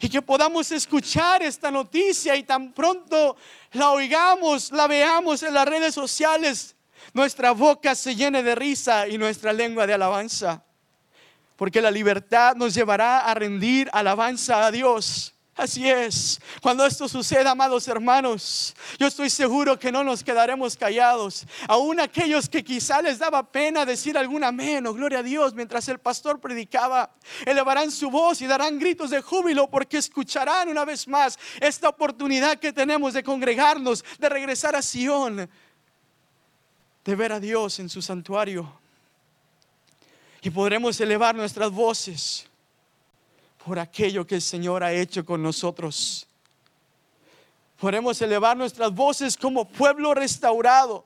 y 0.00 0.08
que 0.08 0.22
podamos 0.22 0.70
escuchar 0.72 1.42
esta 1.42 1.70
noticia 1.70 2.36
y 2.36 2.42
tan 2.42 2.72
pronto 2.72 3.36
la 3.72 3.90
oigamos, 3.90 4.72
la 4.72 4.86
veamos 4.86 5.42
en 5.42 5.54
las 5.54 5.66
redes 5.66 5.94
sociales, 5.94 6.76
nuestra 7.12 7.52
boca 7.52 7.94
se 7.94 8.14
llene 8.14 8.42
de 8.42 8.54
risa 8.54 9.08
y 9.08 9.18
nuestra 9.18 9.52
lengua 9.52 9.86
de 9.86 9.94
alabanza. 9.94 10.64
Porque 11.56 11.80
la 11.80 11.90
libertad 11.90 12.56
nos 12.56 12.74
llevará 12.74 13.20
a 13.20 13.34
rendir 13.34 13.88
alabanza 13.92 14.66
a 14.66 14.70
Dios. 14.70 15.33
Así 15.56 15.88
es. 15.88 16.40
Cuando 16.60 16.84
esto 16.84 17.08
suceda, 17.08 17.52
amados 17.52 17.86
hermanos, 17.86 18.74
yo 18.98 19.06
estoy 19.06 19.30
seguro 19.30 19.78
que 19.78 19.92
no 19.92 20.02
nos 20.02 20.24
quedaremos 20.24 20.76
callados. 20.76 21.46
Aún 21.68 22.00
aquellos 22.00 22.48
que 22.48 22.64
quizá 22.64 23.00
les 23.00 23.20
daba 23.20 23.44
pena 23.44 23.86
decir 23.86 24.18
algún 24.18 24.42
amén 24.42 24.84
o 24.86 24.92
gloria 24.92 25.20
a 25.20 25.22
Dios 25.22 25.54
mientras 25.54 25.88
el 25.88 26.00
pastor 26.00 26.40
predicaba, 26.40 27.14
elevarán 27.46 27.92
su 27.92 28.10
voz 28.10 28.40
y 28.40 28.48
darán 28.48 28.80
gritos 28.80 29.10
de 29.10 29.22
júbilo 29.22 29.70
porque 29.70 29.98
escucharán 29.98 30.68
una 30.68 30.84
vez 30.84 31.06
más 31.06 31.38
esta 31.60 31.88
oportunidad 31.88 32.58
que 32.58 32.72
tenemos 32.72 33.14
de 33.14 33.22
congregarnos, 33.22 34.04
de 34.18 34.28
regresar 34.28 34.74
a 34.74 34.82
Sion, 34.82 35.48
de 37.04 37.14
ver 37.14 37.32
a 37.32 37.38
Dios 37.38 37.78
en 37.78 37.88
su 37.88 38.02
santuario. 38.02 38.80
Y 40.42 40.50
podremos 40.50 41.00
elevar 41.00 41.36
nuestras 41.36 41.70
voces 41.70 42.48
por 43.64 43.78
aquello 43.78 44.26
que 44.26 44.34
el 44.36 44.42
Señor 44.42 44.84
ha 44.84 44.92
hecho 44.92 45.24
con 45.24 45.42
nosotros. 45.42 46.26
Podemos 47.80 48.20
elevar 48.20 48.56
nuestras 48.56 48.92
voces 48.92 49.36
como 49.36 49.66
pueblo 49.66 50.14
restaurado. 50.14 51.04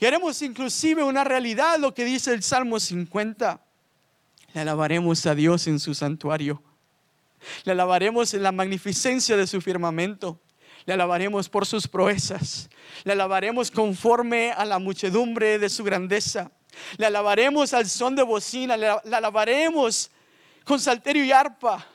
Y 0.00 0.06
haremos 0.06 0.40
inclusive 0.42 1.04
una 1.04 1.22
realidad 1.22 1.78
lo 1.78 1.94
que 1.94 2.04
dice 2.04 2.32
el 2.32 2.42
Salmo 2.42 2.80
50. 2.80 3.60
Le 4.54 4.60
alabaremos 4.60 5.24
a 5.26 5.34
Dios 5.34 5.66
en 5.66 5.78
su 5.78 5.94
santuario. 5.94 6.62
Le 7.64 7.72
alabaremos 7.72 8.32
en 8.34 8.42
la 8.42 8.52
magnificencia 8.52 9.36
de 9.36 9.46
su 9.46 9.60
firmamento. 9.60 10.40
Le 10.86 10.94
alabaremos 10.94 11.48
por 11.48 11.66
sus 11.66 11.86
proezas. 11.86 12.68
Le 13.04 13.12
alabaremos 13.12 13.70
conforme 13.70 14.52
a 14.52 14.64
la 14.64 14.78
muchedumbre 14.78 15.58
de 15.58 15.68
su 15.68 15.84
grandeza. 15.84 16.50
Le 16.96 17.06
alabaremos 17.06 17.74
al 17.74 17.88
son 17.88 18.16
de 18.16 18.22
bocina. 18.22 18.76
Le, 18.76 18.88
alabaremos 18.88 20.10
con 20.64 20.80
salterio 20.80 21.24
y 21.24 21.32
arpa. 21.32 21.86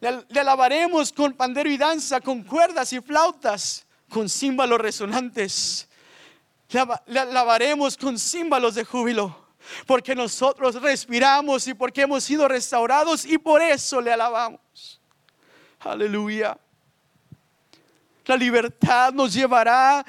Le, 0.00 0.40
alabaremos 0.40 1.12
con 1.12 1.32
pandero 1.34 1.70
y 1.70 1.76
danza, 1.76 2.20
con 2.20 2.42
cuerdas 2.42 2.92
y 2.92 3.00
flautas, 3.00 3.86
con 4.08 4.28
címbalos 4.28 4.80
resonantes. 4.80 5.88
Le, 7.06 7.18
alabaremos 7.20 7.96
con 7.96 8.18
címbalos 8.18 8.74
de 8.74 8.84
júbilo, 8.84 9.48
porque 9.86 10.14
nosotros 10.14 10.80
respiramos 10.80 11.66
y 11.68 11.74
porque 11.74 12.02
hemos 12.02 12.24
sido 12.24 12.48
restaurados 12.48 13.24
y 13.24 13.38
por 13.38 13.62
eso 13.62 14.00
le 14.00 14.12
alabamos. 14.12 15.00
Aleluya. 15.80 16.58
La 18.26 18.36
libertad 18.36 19.12
nos 19.12 19.34
llevará 19.34 20.04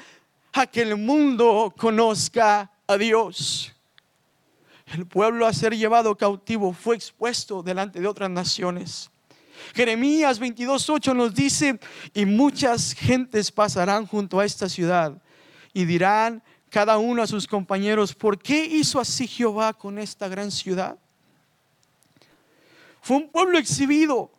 a 0.52 0.66
que 0.66 0.80
el 0.80 0.96
mundo 0.96 1.72
conozca 1.76 2.70
a 2.86 2.96
Dios 2.96 3.75
el 4.86 5.06
pueblo 5.06 5.46
a 5.46 5.52
ser 5.52 5.76
llevado 5.76 6.16
cautivo 6.16 6.72
fue 6.72 6.96
expuesto 6.96 7.62
delante 7.62 8.00
de 8.00 8.06
otras 8.06 8.30
naciones. 8.30 9.10
Jeremías 9.74 10.40
22.8 10.40 11.14
nos 11.14 11.34
dice, 11.34 11.80
y 12.14 12.24
muchas 12.24 12.92
gentes 12.92 13.50
pasarán 13.50 14.06
junto 14.06 14.38
a 14.38 14.44
esta 14.44 14.68
ciudad 14.68 15.20
y 15.72 15.84
dirán 15.84 16.42
cada 16.70 16.98
uno 16.98 17.22
a 17.22 17.26
sus 17.26 17.46
compañeros, 17.46 18.14
¿por 18.14 18.38
qué 18.38 18.64
hizo 18.64 19.00
así 19.00 19.26
Jehová 19.26 19.72
con 19.72 19.98
esta 19.98 20.28
gran 20.28 20.50
ciudad? 20.50 20.96
Fue 23.00 23.16
un 23.16 23.28
pueblo 23.28 23.58
exhibido 23.58 24.30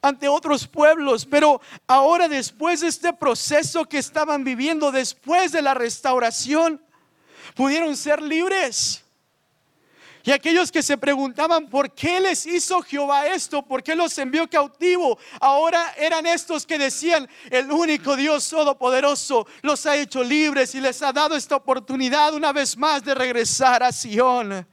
ante 0.00 0.28
otros 0.28 0.66
pueblos, 0.66 1.24
pero 1.24 1.60
ahora 1.86 2.28
después 2.28 2.80
de 2.80 2.88
este 2.88 3.12
proceso 3.12 3.86
que 3.86 3.98
estaban 3.98 4.44
viviendo, 4.44 4.92
después 4.92 5.52
de 5.52 5.62
la 5.62 5.74
restauración, 5.74 6.82
pudieron 7.54 7.96
ser 7.96 8.20
libres. 8.20 9.03
Y 10.26 10.30
aquellos 10.30 10.72
que 10.72 10.82
se 10.82 10.96
preguntaban 10.96 11.68
por 11.68 11.92
qué 11.92 12.18
les 12.18 12.46
hizo 12.46 12.80
Jehová 12.80 13.26
esto, 13.26 13.60
por 13.62 13.82
qué 13.82 13.94
los 13.94 14.16
envió 14.16 14.48
cautivo, 14.48 15.18
ahora 15.38 15.94
eran 15.98 16.24
estos 16.24 16.64
que 16.64 16.78
decían, 16.78 17.28
el 17.50 17.70
único 17.70 18.16
Dios 18.16 18.48
todopoderoso 18.48 19.46
los 19.60 19.84
ha 19.84 19.96
hecho 19.96 20.24
libres 20.24 20.74
y 20.74 20.80
les 20.80 21.02
ha 21.02 21.12
dado 21.12 21.36
esta 21.36 21.56
oportunidad 21.56 22.32
una 22.32 22.54
vez 22.54 22.74
más 22.78 23.04
de 23.04 23.14
regresar 23.14 23.82
a 23.82 23.92
Sion. 23.92 24.66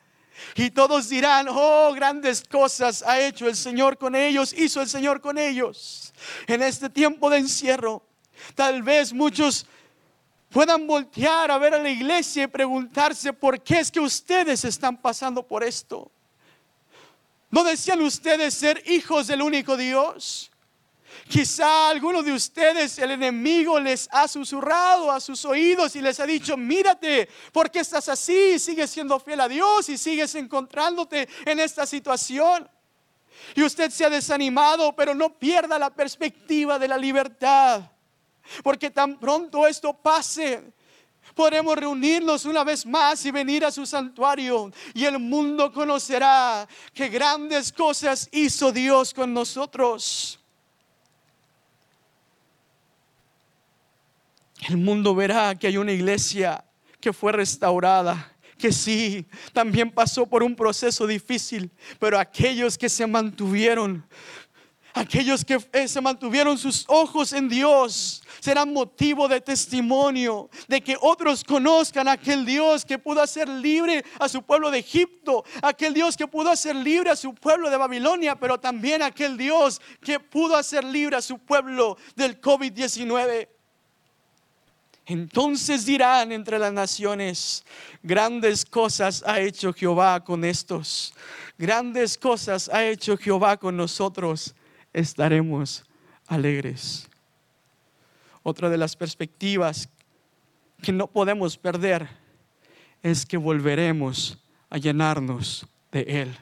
Y 0.56 0.72
todos 0.72 1.10
dirán, 1.10 1.48
oh, 1.50 1.92
grandes 1.94 2.44
cosas 2.44 3.04
ha 3.06 3.20
hecho 3.20 3.46
el 3.50 3.58
Señor 3.58 3.98
con 3.98 4.16
ellos, 4.16 4.54
hizo 4.54 4.82
el 4.82 4.88
Señor 4.88 5.20
con 5.20 5.38
ellos. 5.38 6.14
En 6.48 6.62
este 6.62 6.90
tiempo 6.90 7.30
de 7.30 7.40
encierro, 7.40 8.08
tal 8.56 8.84
vez 8.84 9.12
muchos 9.12 9.66
puedan 10.52 10.86
voltear 10.86 11.50
a 11.50 11.58
ver 11.58 11.74
a 11.74 11.80
la 11.80 11.90
iglesia 11.90 12.44
y 12.44 12.48
preguntarse 12.48 13.34
por 13.34 13.62
qué 13.62 13.80
es 13.80 13.92
que 13.92 14.00
ustedes 14.00 14.66
están 14.66 14.98
pasando 14.98 15.48
por 15.48 15.64
esto. 15.64 16.12
¿No 17.50 17.64
decían 17.64 18.02
ustedes 18.02 18.54
ser 18.54 18.84
hijos 18.88 19.28
del 19.28 19.42
único 19.42 19.76
Dios? 19.76 20.52
Quizá 21.28 21.90
alguno 21.90 22.24
de 22.24 22.34
ustedes, 22.34 22.98
el 23.00 23.12
enemigo, 23.12 23.80
les 23.80 24.08
ha 24.12 24.28
susurrado 24.28 25.12
a 25.12 25.20
sus 25.20 25.44
oídos 25.46 25.96
y 25.96 26.02
les 26.02 26.20
ha 26.20 26.26
dicho, 26.26 26.58
mírate, 26.58 27.30
¿por 27.52 27.70
qué 27.70 27.80
estás 27.80 28.10
así? 28.10 28.60
Sigues 28.60 28.90
siendo 28.90 29.20
fiel 29.20 29.42
a 29.42 29.48
Dios 29.48 29.90
y 29.90 29.98
sigues 29.98 30.36
encontrándote 30.36 31.28
en 31.46 31.60
esta 31.60 31.86
situación. 31.86 32.70
Y 33.56 33.64
usted 33.64 33.92
se 33.92 34.06
ha 34.06 34.10
desanimado, 34.10 34.96
pero 34.96 35.14
no 35.14 35.38
pierda 35.38 35.78
la 35.80 35.90
perspectiva 35.90 36.80
de 36.80 36.88
la 36.88 36.98
libertad. 36.98 37.91
Porque 38.64 38.90
tan 38.90 39.20
pronto 39.20 39.68
esto 39.68 39.94
pase, 39.94 40.74
podremos 41.36 41.76
reunirnos 41.76 42.46
una 42.46 42.64
vez 42.64 42.86
más 42.86 43.26
y 43.26 43.32
venir 43.32 43.66
a 43.66 43.72
su 43.72 43.86
santuario 43.86 44.72
y 44.94 45.06
el 45.06 45.20
mundo 45.20 45.72
conocerá 45.72 46.68
que 46.94 47.10
grandes 47.10 47.72
cosas 47.72 48.30
hizo 48.32 48.72
Dios 48.72 49.14
con 49.14 49.34
nosotros. 49.34 50.40
El 54.68 54.78
mundo 54.78 55.16
verá 55.16 55.56
que 55.56 55.68
hay 55.68 55.78
una 55.78 55.92
iglesia 55.92 56.64
que 57.00 57.12
fue 57.12 57.32
restaurada, 57.32 58.32
que 58.60 58.72
sí, 58.72 59.26
también 59.54 59.90
pasó 59.90 60.28
por 60.28 60.44
un 60.44 60.56
proceso 60.56 61.08
difícil, 61.08 61.72
pero 62.00 62.20
aquellos 62.20 62.78
que 62.78 62.88
se 62.88 63.08
mantuvieron 63.08 64.06
Aquellos 64.94 65.46
que 65.46 65.58
eh, 65.72 65.88
se 65.88 66.02
mantuvieron 66.02 66.58
sus 66.58 66.84
ojos 66.88 67.32
en 67.32 67.48
Dios 67.48 68.22
serán 68.42 68.74
motivo 68.74 69.28
de 69.28 69.40
testimonio, 69.40 70.50
de 70.68 70.82
que 70.82 70.98
otros 71.00 71.46
conozcan 71.46 72.10
a 72.10 72.14
aquel 72.14 72.46
Dios 72.46 72.84
que 72.84 73.00
pudo 73.00 73.22
hacer 73.22 73.48
libre 73.48 74.04
a 74.20 74.28
su 74.28 74.42
pueblo 74.42 74.70
de 74.70 74.80
Egipto, 74.80 75.46
aquel 75.62 75.94
Dios 75.94 76.18
que 76.18 76.28
pudo 76.28 76.50
hacer 76.50 76.76
libre 76.76 77.10
a 77.10 77.16
su 77.16 77.34
pueblo 77.34 77.70
de 77.70 77.78
Babilonia, 77.78 78.36
pero 78.36 78.60
también 78.60 79.02
aquel 79.02 79.38
Dios 79.38 79.80
que 80.02 80.20
pudo 80.20 80.58
hacer 80.58 80.84
libre 80.84 81.16
a 81.16 81.22
su 81.22 81.40
pueblo 81.40 81.98
del 82.16 82.42
COVID-19. 82.42 83.48
Entonces 85.06 85.86
dirán 85.86 86.32
entre 86.32 86.60
las 86.60 86.74
naciones, 86.74 87.64
grandes 88.04 88.66
cosas 88.66 89.24
ha 89.26 89.40
hecho 89.40 89.74
Jehová 89.74 90.24
con 90.24 90.44
estos, 90.44 91.14
grandes 91.58 92.18
cosas 92.18 92.70
ha 92.70 92.86
hecho 92.86 93.18
Jehová 93.18 93.58
con 93.58 93.78
nosotros 93.78 94.54
estaremos 94.94 95.84
alegres. 96.28 97.08
Otra 98.44 98.70
de 98.70 98.78
las 98.78 98.96
perspectivas 98.96 99.90
que 100.82 100.92
no 100.92 101.08
podemos 101.08 101.58
perder 101.58 102.10
es 103.04 103.26
que 103.26 103.38
volveremos 103.38 104.38
a 104.70 104.78
llenarnos 104.78 105.68
de 105.92 106.02
Él. 106.02 106.38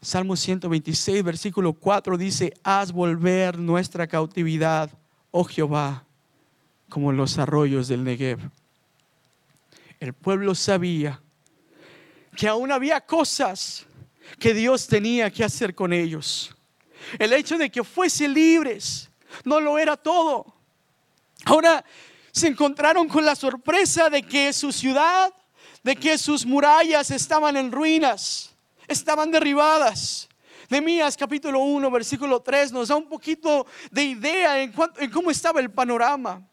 Salmo 0.00 0.36
126, 0.36 1.24
versículo 1.24 1.72
4 1.72 2.16
dice, 2.16 2.54
haz 2.62 2.92
volver 2.92 3.58
nuestra 3.58 4.06
cautividad, 4.06 4.90
oh 5.30 5.44
Jehová, 5.44 6.04
como 6.88 7.12
los 7.12 7.38
arroyos 7.38 7.88
del 7.88 8.04
Negev. 8.04 8.38
El 9.98 10.12
pueblo 10.12 10.54
sabía 10.54 11.20
que 12.36 12.46
aún 12.46 12.70
había 12.70 13.00
cosas 13.00 13.86
que 14.38 14.54
Dios 14.54 14.86
tenía 14.86 15.30
que 15.30 15.44
hacer 15.44 15.74
con 15.74 15.92
ellos. 15.92 16.54
El 17.18 17.32
hecho 17.32 17.56
de 17.58 17.70
que 17.70 17.84
fuesen 17.84 18.34
libres 18.34 19.10
no 19.44 19.60
lo 19.60 19.78
era 19.78 19.96
todo. 19.96 20.54
Ahora 21.44 21.84
se 22.32 22.48
encontraron 22.48 23.08
con 23.08 23.24
la 23.24 23.34
sorpresa 23.34 24.10
de 24.10 24.22
que 24.22 24.52
su 24.52 24.72
ciudad, 24.72 25.32
de 25.82 25.96
que 25.96 26.18
sus 26.18 26.44
murallas 26.44 27.10
estaban 27.10 27.56
en 27.56 27.70
ruinas, 27.72 28.54
estaban 28.88 29.30
derribadas. 29.30 30.28
Mías 30.68 31.16
capítulo 31.16 31.60
1, 31.60 31.90
versículo 31.90 32.40
3 32.40 32.72
nos 32.72 32.88
da 32.88 32.96
un 32.96 33.08
poquito 33.08 33.66
de 33.90 34.02
idea 34.02 34.60
en, 34.60 34.74
en 34.98 35.10
cómo 35.10 35.30
estaba 35.30 35.60
el 35.60 35.70
panorama. 35.70 36.46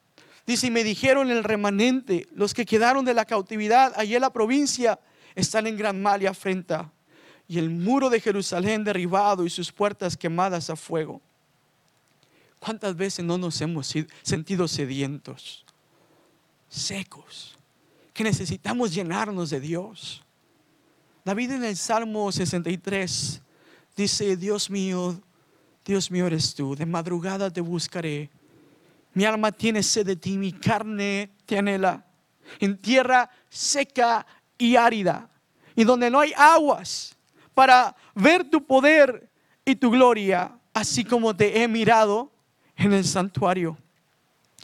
Dice, 0.46 0.68
y 0.68 0.72
me 0.72 0.84
dijeron 0.84 1.32
el 1.32 1.44
remanente, 1.44 2.28
los 2.34 2.54
que 2.54 2.66
quedaron 2.66 3.06
de 3.06 3.14
la 3.14 3.26
cautividad 3.26 3.94
allí 3.96 4.14
en 4.14 4.22
la 4.22 4.32
provincia, 4.32 5.00
están 5.36 5.66
en 5.68 5.78
gran 5.78 6.02
mal 6.02 6.22
y 6.22 6.28
afrenta 6.28 6.92
y 7.48 7.60
el 7.60 7.70
muro 7.70 8.10
de 8.10 8.20
Jerusalén 8.20 8.84
derribado 8.84 9.46
y 9.46 9.50
sus 9.50 9.72
puertas 9.72 10.18
quemadas 10.18 10.70
a 10.70 10.76
fuego. 10.76 11.22
¿Cuántas 12.60 12.96
veces 12.96 13.26
no 13.26 13.38
nos 13.38 13.60
hemos 13.62 13.94
sentido 14.22 14.68
sedientos, 14.68 15.66
secos, 16.70 17.58
que 18.14 18.24
necesitamos 18.24 18.94
llenarnos 18.94 19.50
de 19.50 19.60
Dios? 19.60 20.24
David 21.26 21.52
en 21.52 21.64
el 21.66 21.76
Salmo 21.76 22.32
63 22.32 23.42
dice, 23.96 24.38
Dios 24.38 24.70
mío, 24.70 25.22
Dios 25.86 26.10
mío 26.10 26.28
eres 26.28 26.56
tú, 26.56 26.76
de 26.76 26.86
madrugada 26.86 27.52
te 27.52 27.62
buscaré. 27.62 28.30
Mi 29.14 29.26
alma 29.26 29.52
tiene 29.52 29.84
sed 29.84 30.06
de 30.06 30.16
ti, 30.16 30.38
mi 30.38 30.54
carne 30.54 31.30
te 31.46 31.58
anhela. 31.58 32.06
En 32.60 32.78
tierra 32.78 33.30
seca 33.50 34.26
y 34.58 34.76
árida, 34.76 35.30
y 35.76 35.84
donde 35.84 36.10
no 36.10 36.20
hay 36.20 36.34
aguas, 36.36 37.16
para 37.54 37.96
ver 38.16 38.50
tu 38.50 38.66
poder 38.66 39.30
y 39.66 39.76
tu 39.76 39.92
gloria, 39.92 40.58
así 40.74 41.04
como 41.04 41.36
te 41.36 41.62
he 41.62 41.68
mirado 41.68 42.32
en 42.76 42.94
el 42.94 43.06
santuario. 43.06 43.78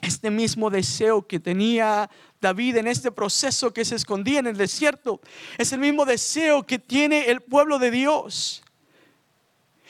Este 0.02 0.32
mismo 0.32 0.70
deseo 0.70 1.28
que 1.28 1.40
tenía 1.40 2.10
David 2.40 2.78
en 2.78 2.88
este 2.88 3.12
proceso 3.12 3.74
que 3.74 3.84
se 3.84 3.96
escondía 3.96 4.40
en 4.40 4.48
el 4.48 4.58
desierto, 4.58 5.20
es 5.58 5.74
el 5.74 5.80
mismo 5.80 6.06
deseo 6.06 6.66
que 6.66 6.80
tiene 6.80 7.30
el 7.30 7.42
pueblo 7.42 7.80
de 7.80 7.92
Dios. 7.92 8.64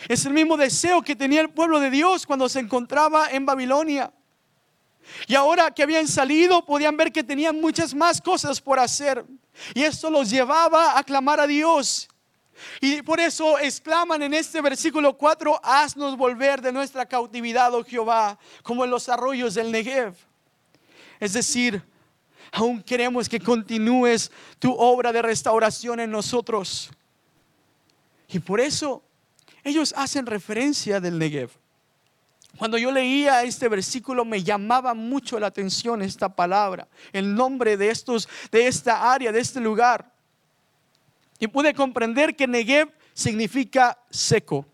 Es 0.08 0.26
el 0.26 0.34
mismo 0.34 0.58
deseo 0.58 1.02
que 1.02 1.16
tenía 1.16 1.42
el 1.42 1.50
pueblo 1.50 1.80
de 1.80 1.90
Dios 1.90 2.26
cuando 2.26 2.48
se 2.48 2.60
encontraba 2.60 3.30
en 3.32 3.46
Babilonia. 3.46 4.12
Y 5.28 5.36
ahora 5.36 5.72
que 5.72 5.84
habían 5.84 6.08
salido, 6.08 6.66
podían 6.66 6.96
ver 6.96 7.12
que 7.12 7.24
tenían 7.24 7.60
muchas 7.60 7.94
más 7.94 8.22
cosas 8.22 8.62
por 8.62 8.80
hacer. 8.80 9.26
Y 9.74 9.84
esto 9.84 10.10
los 10.10 10.30
llevaba 10.30 10.98
a 10.98 11.04
clamar 11.04 11.40
a 11.40 11.48
Dios. 11.48 12.08
Y 12.82 13.02
por 13.02 13.20
eso 13.20 13.60
exclaman 13.60 14.22
en 14.24 14.34
este 14.34 14.62
versículo 14.62 15.18
4, 15.18 15.60
haznos 15.64 16.18
volver 16.18 16.62
de 16.62 16.72
nuestra 16.72 17.06
cautividad, 17.06 17.74
oh 17.74 17.84
Jehová, 17.84 18.38
como 18.64 18.84
en 18.84 18.92
los 18.92 19.10
arroyos 19.10 19.54
del 19.56 19.72
Negev. 19.72 20.14
Es 21.20 21.34
decir, 21.34 21.84
aún 22.52 22.82
queremos 22.82 23.28
que 23.28 23.40
continúes 23.40 24.32
tu 24.58 24.74
obra 24.74 25.12
de 25.12 25.22
restauración 25.22 26.00
en 26.00 26.12
nosotros. 26.12 26.90
Y 28.28 28.40
por 28.40 28.60
eso 28.60 29.04
ellos 29.64 29.94
hacen 29.98 30.26
referencia 30.26 31.00
del 31.00 31.18
Negev. 31.18 31.52
Cuando 32.58 32.78
yo 32.78 32.92
leía 32.92 33.44
este 33.44 33.70
versículo 33.70 34.26
me 34.26 34.44
llamaba 34.44 34.94
mucho 34.94 35.40
la 35.40 35.48
atención 35.48 36.02
esta 36.02 36.36
palabra, 36.36 36.88
el 37.14 37.34
nombre 37.34 37.78
de 37.78 37.90
estos 37.90 38.28
de 38.52 38.68
esta 38.68 39.12
área, 39.12 39.32
de 39.32 39.40
este 39.40 39.60
lugar. 39.60 40.19
Y 41.40 41.48
pude 41.48 41.74
comprender 41.74 42.36
que 42.36 42.48
Negev 42.48 42.92
significa 43.14 43.98
seco. 44.10 44.66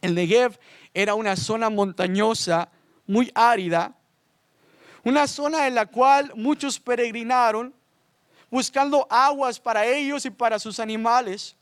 El 0.00 0.14
Negev 0.14 0.58
era 0.92 1.14
una 1.14 1.36
zona 1.36 1.70
montañosa, 1.70 2.68
muy 3.06 3.30
árida, 3.34 3.94
una 5.04 5.26
zona 5.26 5.66
en 5.66 5.74
la 5.74 5.86
cual 5.86 6.32
muchos 6.34 6.80
peregrinaron 6.80 7.74
buscando 8.50 9.06
aguas 9.10 9.60
para 9.60 9.86
ellos 9.86 10.24
y 10.24 10.30
para 10.30 10.58
sus 10.58 10.78
animales. 10.80 11.56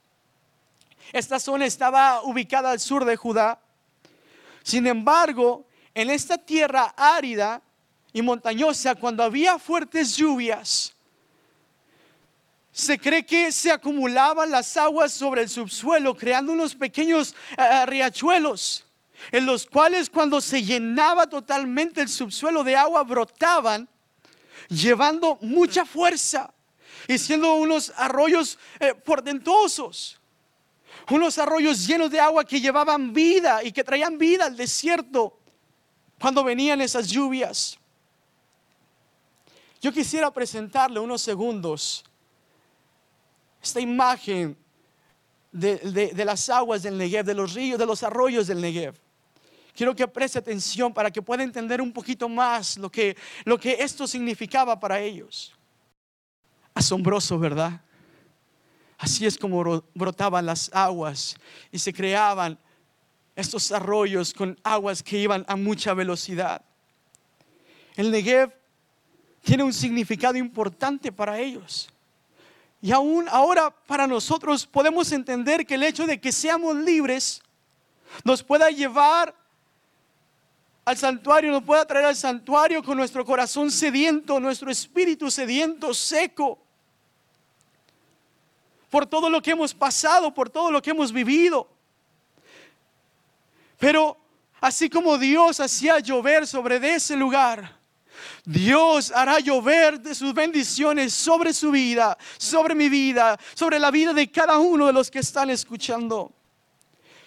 Esta 1.11 1.39
zona 1.39 1.65
estaba 1.65 2.23
ubicada 2.23 2.71
al 2.71 2.79
sur 2.79 3.03
de 3.05 3.15
Judá 3.15 3.59
sin 4.63 4.87
embargo, 4.87 5.65
en 5.93 6.09
esta 6.09 6.37
tierra 6.37 6.93
árida 6.97 7.61
y 8.13 8.21
montañosa, 8.21 8.95
cuando 8.95 9.21
había 9.21 9.59
fuertes 9.59 10.15
lluvias, 10.15 10.95
se 12.73 12.97
cree 12.97 13.23
que 13.23 13.51
se 13.51 13.71
acumulaban 13.71 14.49
las 14.49 14.75
aguas 14.77 15.13
sobre 15.13 15.43
el 15.43 15.49
subsuelo, 15.49 16.17
creando 16.17 16.51
unos 16.51 16.73
pequeños 16.73 17.35
eh, 17.51 17.61
eh, 17.61 17.85
riachuelos, 17.85 18.83
en 19.31 19.45
los 19.45 19.67
cuales 19.67 20.09
cuando 20.09 20.41
se 20.41 20.63
llenaba 20.63 21.27
totalmente 21.27 22.01
el 22.01 22.09
subsuelo 22.09 22.63
de 22.63 22.75
agua, 22.75 23.03
brotaban, 23.03 23.87
llevando 24.69 25.37
mucha 25.41 25.85
fuerza 25.85 26.51
y 27.07 27.19
siendo 27.19 27.53
unos 27.53 27.93
arroyos 27.95 28.57
eh, 28.79 28.95
portentosos 28.95 30.19
unos 31.11 31.37
arroyos 31.37 31.85
llenos 31.85 32.09
de 32.09 32.19
agua 32.19 32.45
que 32.45 32.61
llevaban 32.61 33.11
vida 33.13 33.61
y 33.61 33.73
que 33.73 33.83
traían 33.83 34.17
vida 34.17 34.45
al 34.45 34.55
desierto 34.55 35.37
cuando 36.17 36.45
venían 36.45 36.79
esas 36.79 37.09
lluvias. 37.09 37.77
Yo 39.81 39.91
quisiera 39.91 40.31
presentarle 40.31 41.01
unos 41.01 41.21
segundos 41.21 42.05
esta 43.63 43.79
imagen 43.79 44.57
de, 45.53 46.23
las 46.25 46.49
aguas 46.49 46.83
del 46.83 46.97
Negev, 46.97 47.25
de 47.25 47.33
los 47.33 47.53
ríos, 47.53 47.79
de 47.79 47.85
los 47.85 48.03
arroyos 48.03 48.47
del 48.47 48.59
Negev. 48.59 48.93
Quiero 49.73 49.95
que 49.95 50.07
preste 50.07 50.37
atención 50.37 50.93
para 50.93 51.09
que 51.09 51.21
pueda 51.21 51.43
entender 51.43 51.81
un 51.81 51.93
poquito 51.93 52.27
más 52.27 52.77
lo 52.77 52.91
que, 52.91 53.15
lo 53.45 53.57
que 53.57 53.77
esto 53.79 54.05
significaba 54.05 54.79
para 54.79 54.99
ellos. 54.99 55.53
Asombroso, 56.73 57.39
¿verdad? 57.39 57.81
Así 58.97 59.25
es 59.25 59.37
como 59.37 59.83
brotaban 59.95 60.45
las 60.45 60.69
aguas 60.73 61.35
y 61.71 61.79
se 61.79 61.93
creaban 61.93 62.59
estos 63.35 63.71
arroyos 63.71 64.33
con 64.33 64.59
aguas 64.63 65.01
que 65.01 65.17
iban 65.19 65.45
a 65.47 65.55
mucha 65.55 65.93
velocidad. 65.93 66.63
El 67.95 68.11
Negev 68.11 68.53
tiene 69.41 69.63
un 69.63 69.73
significado 69.73 70.37
importante 70.37 71.11
para 71.11 71.39
ellos. 71.39 71.92
Y 72.83 72.91
aún 72.91 73.29
ahora 73.29 73.69
para 73.71 74.07
nosotros 74.07 74.67
podemos 74.67 75.09
entender 75.13 75.65
que 75.65 75.75
el 75.75 75.83
hecho 75.83 76.05
de 76.05 76.19
que 76.19 76.33
seamos 76.33 76.75
libres 76.75 77.41
nos 78.25 78.43
pueda 78.43 78.69
llevar 78.71 79.33
al 80.83 80.97
santuario, 80.97 81.49
nos 81.53 81.63
pueda 81.63 81.85
traer 81.85 82.07
al 82.07 82.15
santuario 82.17 82.83
con 82.83 82.97
nuestro 82.97 83.23
corazón 83.23 83.71
sediento, 83.71 84.37
nuestro 84.37 84.69
espíritu 84.69 85.31
sediento, 85.31 85.93
seco 85.93 86.59
por 88.89 89.05
todo 89.05 89.29
lo 89.29 89.41
que 89.41 89.51
hemos 89.51 89.73
pasado, 89.73 90.33
por 90.33 90.49
todo 90.49 90.69
lo 90.69 90.81
que 90.81 90.89
hemos 90.89 91.13
vivido. 91.13 91.69
Pero 93.79 94.17
así 94.59 94.89
como 94.89 95.17
Dios 95.17 95.61
hacía 95.61 95.99
llover 95.99 96.45
sobre 96.45 96.75
ese 96.93 97.15
lugar, 97.15 97.79
Dios 98.45 99.11
hará 99.15 99.39
llover 99.39 100.01
de 100.01 100.13
sus 100.13 100.33
bendiciones 100.33 101.13
sobre 101.13 101.53
su 101.53 101.71
vida, 101.71 102.17
sobre 102.37 102.75
mi 102.75 102.89
vida, 102.89 103.39
sobre 103.53 103.79
la 103.79 103.89
vida 103.89 104.13
de 104.13 104.29
cada 104.29 104.57
uno 104.57 104.87
de 104.87 104.93
los 104.93 105.09
que 105.09 105.19
están 105.19 105.49
escuchando. 105.49 106.33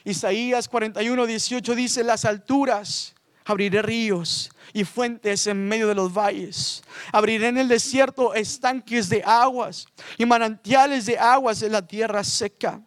Isaías 0.05 0.69
41, 0.69 1.27
18 1.27 1.75
dice, 1.75 2.05
las 2.05 2.25
alturas 2.25 3.15
abriré 3.47 3.81
ríos 3.81 4.51
y 4.75 4.85
fuentes 4.85 5.47
en 5.47 5.67
medio 5.67 5.89
de 5.89 5.95
los 5.95 6.13
valles. 6.13 6.83
Abriré 7.13 7.49
en 7.49 7.59
el 7.59 7.69
desierto 7.69 8.35
estanques 8.35 9.09
de 9.09 9.23
aguas 9.25 9.87
y 10.19 10.27
manantiales 10.27 11.07
de 11.07 11.19
aguas 11.19 11.63
en 11.63 11.73
la 11.73 11.87
tierra 11.87 12.23
seca. 12.25 12.81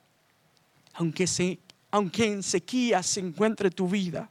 Aunque, 0.93 1.25
se, 1.25 1.59
aunque 1.89 2.25
en 2.25 2.43
sequía 2.43 3.01
se 3.01 3.21
encuentre 3.21 3.71
tu 3.71 3.87
vida, 3.87 4.29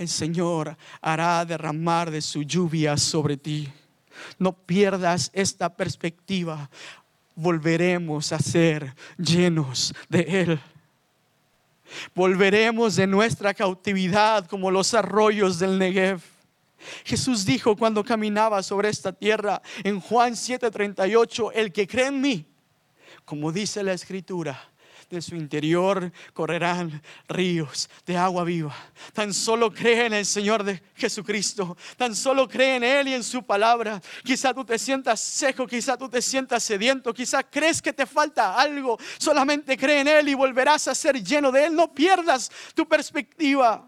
el 0.00 0.08
Señor 0.08 0.78
hará 1.02 1.44
derramar 1.44 2.10
de 2.10 2.22
su 2.22 2.42
lluvia 2.42 2.96
sobre 2.96 3.36
ti. 3.36 3.68
No 4.38 4.54
pierdas 4.54 5.30
esta 5.34 5.76
perspectiva. 5.76 6.70
Volveremos 7.34 8.32
a 8.32 8.38
ser 8.38 8.94
llenos 9.18 9.94
de 10.08 10.20
Él. 10.20 10.60
Volveremos 12.14 12.96
de 12.96 13.06
nuestra 13.06 13.52
cautividad 13.52 14.46
como 14.46 14.70
los 14.70 14.94
arroyos 14.94 15.58
del 15.58 15.78
Negev. 15.78 16.22
Jesús 17.04 17.44
dijo 17.44 17.76
cuando 17.76 18.02
caminaba 18.02 18.62
sobre 18.62 18.88
esta 18.88 19.12
tierra 19.12 19.60
en 19.84 20.00
Juan 20.00 20.32
7:38, 20.32 21.52
el 21.54 21.72
que 21.74 21.86
cree 21.86 22.06
en 22.06 22.22
mí, 22.22 22.46
como 23.26 23.52
dice 23.52 23.82
la 23.82 23.92
escritura, 23.92 24.69
de 25.10 25.20
su 25.20 25.34
interior 25.34 26.12
correrán 26.32 27.02
ríos 27.28 27.90
de 28.06 28.16
agua 28.16 28.44
viva. 28.44 28.74
Tan 29.12 29.34
solo 29.34 29.72
cree 29.72 30.06
en 30.06 30.12
el 30.14 30.24
Señor 30.24 30.62
de 30.62 30.80
Jesucristo, 30.94 31.76
tan 31.96 32.14
solo 32.14 32.48
cree 32.48 32.76
en 32.76 32.84
Él 32.84 33.08
y 33.08 33.14
en 33.14 33.24
su 33.24 33.42
palabra. 33.42 34.00
Quizá 34.24 34.54
tú 34.54 34.64
te 34.64 34.78
sientas 34.78 35.20
seco, 35.20 35.66
quizá 35.66 35.96
tú 35.96 36.08
te 36.08 36.22
sientas 36.22 36.62
sediento, 36.62 37.12
quizá 37.12 37.42
crees 37.42 37.82
que 37.82 37.92
te 37.92 38.06
falta 38.06 38.54
algo. 38.54 38.98
Solamente 39.18 39.76
cree 39.76 40.00
en 40.00 40.08
Él 40.08 40.28
y 40.28 40.34
volverás 40.34 40.86
a 40.86 40.94
ser 40.94 41.22
lleno 41.22 41.50
de 41.50 41.66
Él. 41.66 41.74
No 41.74 41.92
pierdas 41.92 42.50
tu 42.74 42.86
perspectiva. 42.86 43.86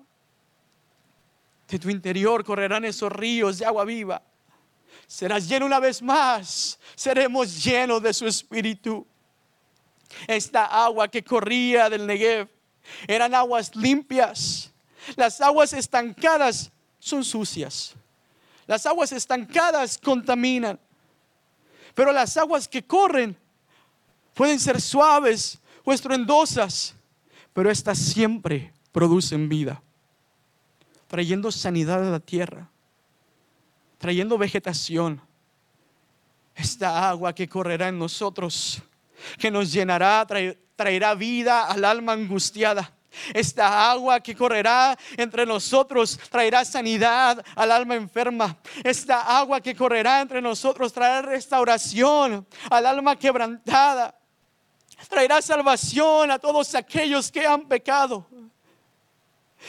De 1.68 1.78
tu 1.78 1.88
interior 1.88 2.44
correrán 2.44 2.85
esos 2.85 3.12
ríos 3.12 3.61
de 3.61 3.66
agua 3.66 3.85
viva. 3.85 4.22
Serás 5.06 5.48
lleno 5.48 5.66
una 5.66 5.78
vez 5.78 6.02
más. 6.02 6.80
Seremos 6.96 7.62
llenos 7.62 8.02
de 8.02 8.12
su 8.12 8.26
espíritu. 8.26 9.06
Esta 10.27 10.66
agua 10.66 11.09
que 11.09 11.22
corría 11.22 11.88
del 11.88 12.07
Negev 12.07 12.48
eran 13.07 13.35
aguas 13.35 13.75
limpias. 13.75 14.72
Las 15.16 15.40
aguas 15.40 15.72
estancadas 15.72 16.70
son 16.98 17.25
sucias. 17.25 17.94
Las 18.66 18.87
aguas 18.87 19.12
estancadas 19.12 19.98
contaminan. 19.98 20.79
Pero 21.94 22.12
las 22.12 22.37
aguas 22.37 22.68
que 22.68 22.83
corren 22.83 23.37
pueden 24.35 24.59
ser 24.59 24.81
suaves 24.81 25.61
o 25.85 25.92
estruendosas, 25.92 26.94
pero 27.53 27.70
estas 27.70 27.98
siempre 27.98 28.72
producen 28.92 29.48
vida, 29.48 29.83
trayendo 31.09 31.51
sanidad 31.51 32.07
a 32.07 32.11
la 32.11 32.20
tierra, 32.20 32.70
trayendo 33.98 34.38
vegetación. 34.38 35.20
Esta 36.55 37.09
agua 37.09 37.35
que 37.35 37.48
correrá 37.48 37.88
en 37.88 37.98
nosotros 37.98 38.83
que 39.38 39.50
nos 39.50 39.72
llenará, 39.72 40.26
traerá 40.76 41.14
vida 41.14 41.64
al 41.64 41.85
alma 41.85 42.12
angustiada. 42.12 42.92
Esta 43.35 43.90
agua 43.90 44.20
que 44.20 44.35
correrá 44.35 44.96
entre 45.16 45.44
nosotros 45.44 46.18
traerá 46.30 46.64
sanidad 46.64 47.44
al 47.54 47.70
alma 47.70 47.94
enferma. 47.94 48.56
Esta 48.82 49.38
agua 49.38 49.61
que 49.61 49.74
correrá 49.74 50.20
entre 50.20 50.40
nosotros 50.40 50.92
traerá 50.92 51.22
restauración 51.22 52.46
al 52.70 52.87
alma 52.87 53.16
quebrantada. 53.16 54.18
Traerá 55.08 55.42
salvación 55.42 56.30
a 56.30 56.38
todos 56.38 56.74
aquellos 56.74 57.30
que 57.30 57.46
han 57.46 57.68
pecado. 57.68 58.26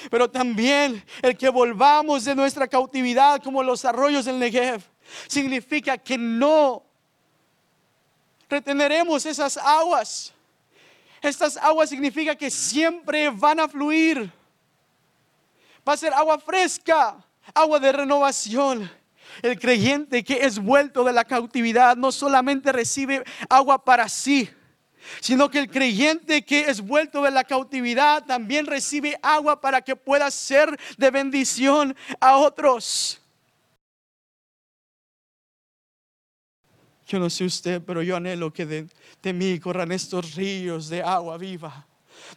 Pero 0.10 0.30
también 0.30 1.04
el 1.22 1.38
que 1.38 1.50
volvamos 1.50 2.26
de 2.26 2.36
nuestra 2.36 2.68
cautividad 2.68 3.42
como 3.42 3.62
los 3.62 3.86
arroyos 3.86 4.26
del 4.26 4.40
Negev 4.40 4.82
significa 5.28 5.98
que 5.98 6.18
no 6.18 6.84
reteneremos 8.50 9.26
esas 9.26 9.58
aguas 9.58 10.34
estas 11.24 11.56
aguas 11.56 11.90
significa 11.90 12.36
que 12.36 12.52
siempre 12.52 13.30
van 13.30 13.62
a 13.62 13.70
fluir. 13.70 14.30
Va 15.88 15.94
a 15.94 15.98
ser 15.98 16.14
agua 16.14 16.38
fresca, 16.38 17.16
agua 17.54 17.80
de 17.80 17.94
renovación. 17.94 18.92
El 19.42 19.58
creyente 19.58 20.22
que 20.22 20.46
es 20.46 20.60
vuelto 20.60 21.06
de 21.06 21.14
la 21.14 21.24
cautividad 21.24 21.96
no 21.96 22.12
solamente 22.12 22.74
recibe 22.74 23.24
agua 23.50 23.84
para 23.86 24.10
sí, 24.10 24.50
sino 25.22 25.50
que 25.50 25.60
el 25.60 25.70
creyente 25.72 26.44
que 26.44 26.70
es 26.70 26.82
vuelto 26.82 27.24
de 27.24 27.32
la 27.32 27.46
cautividad 27.46 28.26
también 28.26 28.66
recibe 28.66 29.18
agua 29.24 29.62
para 29.62 29.82
que 29.82 29.96
pueda 29.96 30.30
ser 30.30 30.78
de 30.98 31.10
bendición 31.10 31.96
a 32.20 32.36
otros. 32.36 33.23
Yo 37.14 37.20
no 37.20 37.30
sé 37.30 37.46
usted, 37.46 37.80
pero 37.80 38.02
yo 38.02 38.16
anhelo 38.16 38.52
que 38.52 38.66
de, 38.66 39.34
mí 39.34 39.60
corran 39.60 39.92
estos 39.92 40.34
ríos 40.34 40.90
de 40.90 41.04
agua 41.04 41.38
viva. 41.38 41.86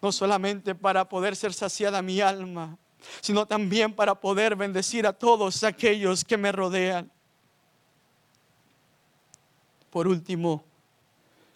No 0.03 0.13
solamente 0.13 0.75
para 0.75 1.09
poder 1.09 1.35
ser 1.35 1.55
saciada 1.55 2.03
mi 2.03 2.21
alma, 2.21 2.77
sino 3.23 3.47
también 3.47 3.95
para 3.95 4.15
poder 4.15 4.55
bendecir 4.55 5.07
a 5.07 5.15
todos 5.15 5.65
aquellos 5.65 6.27
que 6.27 6.37
me 6.37 6.53
rodean. 6.53 7.11
Por 9.89 10.07
último, 10.07 10.63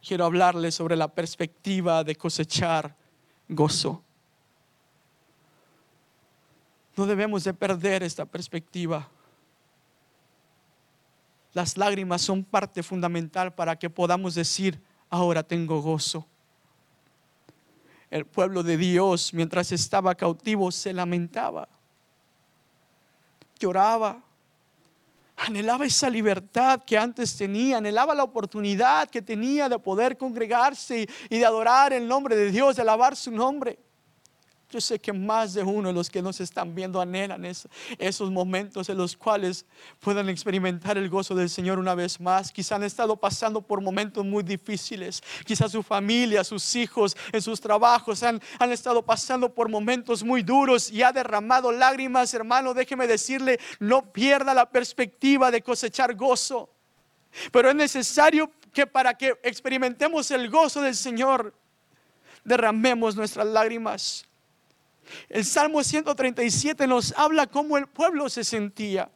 quiero 0.02 0.24
hablarles 0.24 0.74
sobre 0.74 0.96
la 0.96 1.08
perspectiva 1.08 2.02
de 2.02 2.16
cosechar 2.16 2.96
gozo. 3.50 4.02
No 6.96 7.04
debemos 7.04 7.44
de 7.44 7.52
perder 7.52 8.02
esta 8.02 8.24
perspectiva. 8.24 9.06
Las 11.52 11.76
lágrimas 11.76 12.22
son 12.22 12.44
parte 12.44 12.82
fundamental 12.82 13.54
para 13.54 13.76
que 13.76 13.90
podamos 13.90 14.34
decir, 14.34 14.80
ahora 15.08 15.42
tengo 15.42 15.82
gozo. 15.82 16.26
El 18.10 18.24
pueblo 18.26 18.62
de 18.62 18.76
Dios, 18.76 19.34
mientras 19.34 19.72
estaba 19.72 20.14
cautivo, 20.14 20.70
se 20.72 20.92
lamentaba, 20.92 21.68
lloraba, 23.58 24.22
anhelaba 25.36 25.86
esa 25.86 26.10
libertad 26.10 26.82
que 26.84 26.98
antes 26.98 27.36
tenía, 27.36 27.78
anhelaba 27.78 28.14
la 28.14 28.24
oportunidad 28.24 29.08
que 29.08 29.22
tenía 29.22 29.68
de 29.68 29.78
poder 29.78 30.16
congregarse 30.16 31.08
y 31.28 31.38
de 31.38 31.46
adorar 31.46 31.92
el 31.92 32.06
nombre 32.06 32.36
de 32.36 32.50
Dios, 32.50 32.76
de 32.76 32.82
alabar 32.82 33.16
su 33.16 33.30
nombre. 33.30 33.78
Yo 34.70 34.80
sé 34.80 35.00
que 35.00 35.12
más 35.12 35.52
de 35.54 35.64
uno 35.64 35.88
de 35.88 35.94
los 35.94 36.08
que 36.08 36.22
nos 36.22 36.40
están 36.40 36.76
viendo 36.76 37.00
anhelan 37.00 37.44
esos 37.98 38.30
momentos 38.30 38.88
en 38.88 38.98
los 38.98 39.16
cuales 39.16 39.66
puedan 39.98 40.28
experimentar 40.28 40.96
el 40.96 41.08
gozo 41.08 41.34
del 41.34 41.50
Señor 41.50 41.80
una 41.80 41.96
vez 41.96 42.20
más. 42.20 42.52
Quizás 42.52 42.72
han 42.72 42.84
estado 42.84 43.16
pasando 43.16 43.62
por 43.62 43.80
momentos 43.80 44.24
muy 44.24 44.44
difíciles. 44.44 45.24
Quizás 45.44 45.72
su 45.72 45.82
familia, 45.82 46.44
sus 46.44 46.76
hijos, 46.76 47.16
en 47.32 47.42
sus 47.42 47.60
trabajos 47.60 48.22
han, 48.22 48.40
han 48.60 48.70
estado 48.70 49.04
pasando 49.04 49.52
por 49.52 49.68
momentos 49.68 50.22
muy 50.22 50.42
duros 50.42 50.88
y 50.88 51.02
ha 51.02 51.10
derramado 51.10 51.72
lágrimas. 51.72 52.32
Hermano, 52.32 52.72
déjeme 52.72 53.08
decirle, 53.08 53.58
no 53.80 54.12
pierda 54.12 54.54
la 54.54 54.70
perspectiva 54.70 55.50
de 55.50 55.62
cosechar 55.62 56.14
gozo. 56.14 56.70
Pero 57.50 57.70
es 57.70 57.74
necesario 57.74 58.52
que 58.72 58.86
para 58.86 59.14
que 59.14 59.36
experimentemos 59.42 60.30
el 60.30 60.48
gozo 60.48 60.80
del 60.80 60.94
Señor, 60.94 61.52
derramemos 62.44 63.16
nuestras 63.16 63.48
lágrimas. 63.48 64.29
El 65.28 65.44
Salmo 65.44 65.82
137 65.82 66.86
nos 66.86 67.12
habla 67.16 67.46
cómo 67.46 67.76
el 67.78 67.86
pueblo 67.86 68.28
se 68.28 68.44
sentía. 68.44 69.10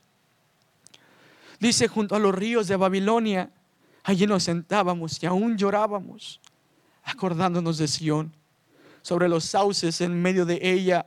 Dice, 1.60 1.88
junto 1.88 2.14
a 2.14 2.18
los 2.18 2.34
ríos 2.34 2.66
de 2.68 2.76
Babilonia, 2.76 3.50
allí 4.02 4.26
nos 4.26 4.44
sentábamos 4.44 5.22
y 5.22 5.26
aún 5.26 5.56
llorábamos, 5.56 6.40
acordándonos 7.04 7.78
de 7.78 7.88
Sión. 7.88 8.34
Sobre 9.02 9.28
los 9.28 9.44
sauces 9.44 10.00
en 10.00 10.20
medio 10.20 10.46
de 10.46 10.58
ella 10.62 11.06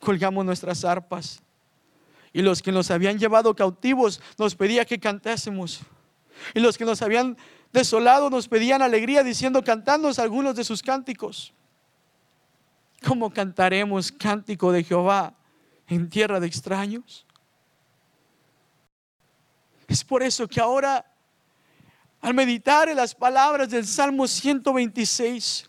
colgamos 0.00 0.44
nuestras 0.44 0.84
arpas. 0.84 1.42
Y 2.32 2.42
los 2.42 2.62
que 2.62 2.72
nos 2.72 2.90
habían 2.90 3.18
llevado 3.18 3.54
cautivos 3.54 4.20
nos 4.38 4.54
pedía 4.54 4.84
que 4.84 4.98
cantásemos. 4.98 5.80
Y 6.54 6.60
los 6.60 6.76
que 6.76 6.84
nos 6.84 7.02
habían 7.02 7.36
desolado 7.72 8.30
nos 8.30 8.48
pedían 8.48 8.82
alegría 8.82 9.22
diciendo, 9.22 9.62
cantándonos 9.62 10.18
algunos 10.18 10.56
de 10.56 10.64
sus 10.64 10.82
cánticos. 10.82 11.52
¿Cómo 13.06 13.30
cantaremos 13.30 14.10
cántico 14.10 14.72
de 14.72 14.82
Jehová 14.82 15.34
en 15.88 16.08
tierra 16.08 16.40
de 16.40 16.46
extraños? 16.46 17.26
Es 19.86 20.02
por 20.02 20.22
eso 20.22 20.48
que 20.48 20.58
ahora, 20.60 21.04
al 22.22 22.32
meditar 22.32 22.88
en 22.88 22.96
las 22.96 23.14
palabras 23.14 23.68
del 23.68 23.86
Salmo 23.86 24.26
126, 24.26 25.68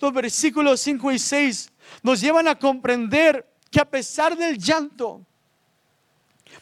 los 0.00 0.12
versículos 0.12 0.80
5 0.80 1.12
y 1.12 1.18
6 1.18 1.72
nos 2.02 2.20
llevan 2.20 2.48
a 2.48 2.58
comprender 2.58 3.46
que 3.70 3.80
a 3.80 3.84
pesar 3.84 4.36
del 4.36 4.56
llanto, 4.58 5.20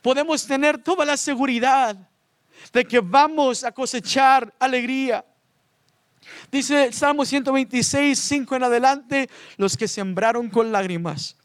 podemos 0.03 0.44
tener 0.44 0.83
toda 0.83 1.05
la 1.05 1.16
seguridad 1.16 1.96
de 2.72 2.85
que 2.85 3.00
vamos 3.00 3.62
a 3.62 3.72
cosechar 3.72 4.53
alegría. 4.59 5.24
Dice 6.51 6.87
el 6.87 6.95
Salmo 6.95 7.25
126, 7.25 8.19
5 8.19 8.57
en 8.57 8.62
adelante, 8.62 9.31
los 9.57 9.77
que 9.77 9.88
sembraron 9.88 10.49
con 10.49 10.73
lágrimas, 10.73 11.37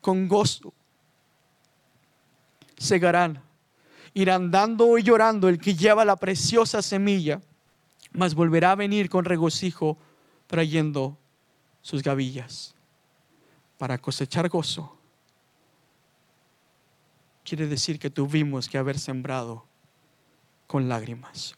con 0.00 0.28
gozo, 0.28 0.72
segarán. 2.78 3.42
Irán 4.14 4.50
dando 4.50 4.96
y 4.98 5.02
llorando 5.02 5.48
el 5.48 5.58
que 5.58 5.74
lleva 5.74 6.04
la 6.04 6.16
preciosa 6.16 6.82
semilla, 6.82 7.40
mas 8.12 8.34
volverá 8.34 8.72
a 8.72 8.76
venir 8.76 9.10
con 9.10 9.24
regocijo 9.24 9.98
trayendo 10.46 11.16
sus 11.82 12.02
gavillas 12.02 12.74
para 13.76 13.98
cosechar 13.98 14.48
gozo. 14.48 14.96
Quiere 17.44 17.66
decir 17.66 17.98
que 17.98 18.10
tuvimos 18.10 18.68
que 18.68 18.78
haber 18.78 18.98
sembrado 18.98 19.64
con 20.66 20.88
lágrimas. 20.88 21.57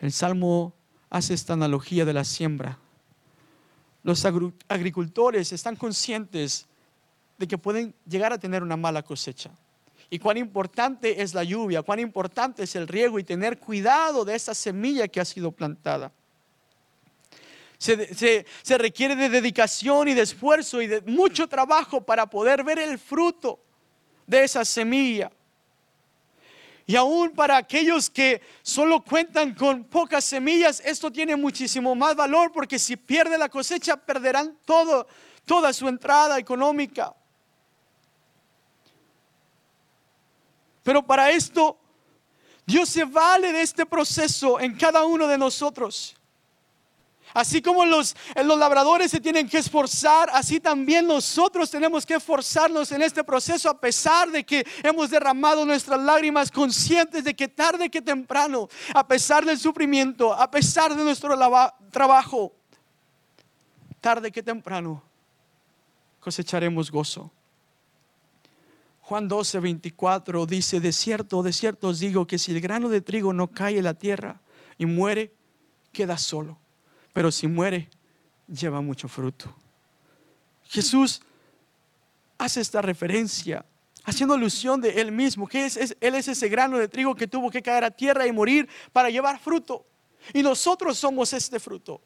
El 0.00 0.12
Salmo 0.12 0.74
hace 1.10 1.34
esta 1.34 1.54
analogía 1.54 2.04
de 2.04 2.12
la 2.12 2.24
siembra. 2.24 2.78
Los 4.02 4.24
agricultores 4.68 5.52
están 5.52 5.76
conscientes 5.76 6.66
de 7.38 7.48
que 7.48 7.58
pueden 7.58 7.94
llegar 8.08 8.32
a 8.32 8.38
tener 8.38 8.62
una 8.62 8.76
mala 8.76 9.02
cosecha. 9.02 9.50
Y 10.08 10.18
cuán 10.18 10.36
importante 10.36 11.22
es 11.22 11.34
la 11.34 11.42
lluvia, 11.42 11.82
cuán 11.82 11.98
importante 11.98 12.62
es 12.62 12.76
el 12.76 12.86
riego 12.86 13.18
y 13.18 13.24
tener 13.24 13.58
cuidado 13.58 14.24
de 14.24 14.36
esa 14.36 14.54
semilla 14.54 15.08
que 15.08 15.20
ha 15.20 15.24
sido 15.24 15.50
plantada. 15.50 16.12
Se, 17.78 18.46
requiere 18.78 19.16
de 19.16 19.28
dedicación 19.28 20.08
y 20.08 20.14
de 20.14 20.22
esfuerzo 20.22 20.80
y 20.80 20.86
de 20.86 21.02
mucho 21.02 21.46
trabajo 21.46 22.00
para 22.00 22.26
poder 22.26 22.64
ver 22.64 22.78
el 22.78 22.98
fruto 22.98 23.60
de 24.26 24.44
esa 24.44 24.64
semilla. 24.64 25.30
Y 26.86 26.94
aún 26.94 27.32
para 27.32 27.56
aquellos 27.56 28.08
que 28.08 28.40
solo 28.62 29.02
cuentan 29.02 29.54
con 29.54 29.84
pocas 29.84 30.24
semillas, 30.24 30.80
esto 30.84 31.10
tiene 31.10 31.34
muchísimo 31.34 31.96
más 31.96 32.14
valor 32.14 32.52
porque 32.52 32.78
si 32.78 32.96
pierde 32.96 33.36
la 33.36 33.48
cosecha 33.48 33.96
perderán 33.96 34.56
todo, 34.64 35.08
toda 35.44 35.72
su 35.72 35.88
entrada 35.88 36.38
económica. 36.38 37.12
Pero 40.84 41.04
para 41.04 41.32
esto, 41.32 41.76
Dios 42.64 42.88
se 42.88 43.04
vale 43.04 43.52
de 43.52 43.62
este 43.62 43.84
proceso 43.84 44.60
en 44.60 44.76
cada 44.76 45.04
uno 45.04 45.26
de 45.26 45.36
nosotros. 45.36 46.16
Así 47.36 47.60
como 47.60 47.84
los, 47.84 48.16
los 48.46 48.58
labradores 48.58 49.10
se 49.10 49.20
tienen 49.20 49.46
que 49.46 49.58
esforzar, 49.58 50.30
así 50.32 50.58
también 50.58 51.06
nosotros 51.06 51.70
tenemos 51.70 52.06
que 52.06 52.14
esforzarnos 52.14 52.90
en 52.92 53.02
este 53.02 53.22
proceso 53.22 53.68
a 53.68 53.78
pesar 53.78 54.30
de 54.30 54.42
que 54.42 54.66
hemos 54.82 55.10
derramado 55.10 55.66
nuestras 55.66 56.00
lágrimas 56.00 56.50
conscientes 56.50 57.24
de 57.24 57.36
que 57.36 57.46
tarde 57.46 57.90
que 57.90 58.00
temprano, 58.00 58.70
a 58.94 59.06
pesar 59.06 59.44
del 59.44 59.58
sufrimiento, 59.58 60.32
a 60.32 60.50
pesar 60.50 60.96
de 60.96 61.04
nuestro 61.04 61.36
trabajo, 61.90 62.54
tarde 64.00 64.32
que 64.32 64.42
temprano 64.42 65.02
cosecharemos 66.20 66.90
gozo. 66.90 67.30
Juan 69.02 69.28
12, 69.28 69.60
24 69.60 70.46
dice, 70.46 70.80
de 70.80 70.90
cierto, 70.90 71.42
de 71.42 71.52
cierto 71.52 71.88
os 71.88 71.98
digo 71.98 72.26
que 72.26 72.38
si 72.38 72.52
el 72.52 72.62
grano 72.62 72.88
de 72.88 73.02
trigo 73.02 73.34
no 73.34 73.48
cae 73.48 73.76
en 73.76 73.84
la 73.84 73.92
tierra, 73.92 74.40
y 74.78 74.86
muere, 74.86 75.34
queda 75.92 76.16
solo. 76.16 76.56
Pero 77.16 77.32
si 77.32 77.46
muere, 77.46 77.88
lleva 78.46 78.82
mucho 78.82 79.08
fruto. 79.08 79.50
Jesús 80.68 81.22
hace 82.36 82.60
esta 82.60 82.82
referencia, 82.82 83.64
haciendo 84.04 84.34
alusión 84.34 84.82
de 84.82 85.00
Él 85.00 85.12
mismo, 85.12 85.48
que 85.48 85.64
es, 85.64 85.96
Él 85.98 86.14
es 86.14 86.28
ese 86.28 86.46
grano 86.50 86.76
de 86.76 86.88
trigo 86.88 87.14
que 87.14 87.26
tuvo 87.26 87.50
que 87.50 87.62
caer 87.62 87.84
a 87.84 87.90
tierra 87.90 88.26
y 88.26 88.32
morir 88.32 88.68
para 88.92 89.08
llevar 89.08 89.38
fruto. 89.38 89.86
Y 90.34 90.42
nosotros 90.42 90.98
somos 90.98 91.32
este 91.32 91.58
fruto. 91.58 92.02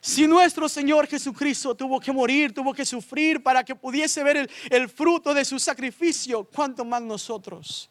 Si 0.00 0.26
nuestro 0.26 0.66
Señor 0.66 1.06
Jesucristo 1.06 1.74
tuvo 1.74 2.00
que 2.00 2.10
morir, 2.10 2.54
tuvo 2.54 2.72
que 2.72 2.86
sufrir 2.86 3.42
para 3.42 3.62
que 3.62 3.74
pudiese 3.74 4.24
ver 4.24 4.38
el, 4.38 4.50
el 4.70 4.88
fruto 4.88 5.34
de 5.34 5.44
su 5.44 5.58
sacrificio, 5.58 6.44
¿cuánto 6.44 6.86
más 6.86 7.02
nosotros? 7.02 7.90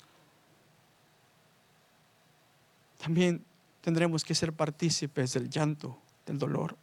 También 2.98 3.46
tendremos 3.84 4.24
que 4.24 4.34
ser 4.34 4.54
partícipes 4.54 5.34
del 5.34 5.50
llanto, 5.50 6.00
del 6.26 6.40
dolor. 6.40 6.78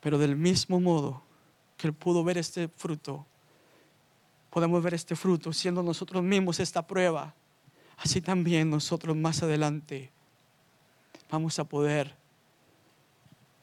Pero 0.00 0.16
del 0.16 0.36
mismo 0.36 0.80
modo 0.80 1.22
que 1.76 1.86
Él 1.86 1.92
pudo 1.92 2.24
ver 2.24 2.38
este 2.38 2.68
fruto, 2.68 3.26
podemos 4.48 4.82
ver 4.82 4.94
este 4.94 5.14
fruto 5.14 5.52
siendo 5.52 5.82
nosotros 5.82 6.22
mismos 6.22 6.58
esta 6.58 6.86
prueba. 6.86 7.34
Así 7.98 8.22
también 8.22 8.70
nosotros 8.70 9.14
más 9.14 9.42
adelante 9.42 10.10
vamos 11.30 11.58
a 11.58 11.64
poder 11.64 12.16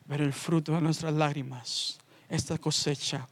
ver 0.06 0.22
el 0.22 0.34
fruto 0.34 0.72
de 0.74 0.82
nuestras 0.82 1.14
lágrimas, 1.16 1.98
esta 2.30 2.60
cosecha. 2.60 3.28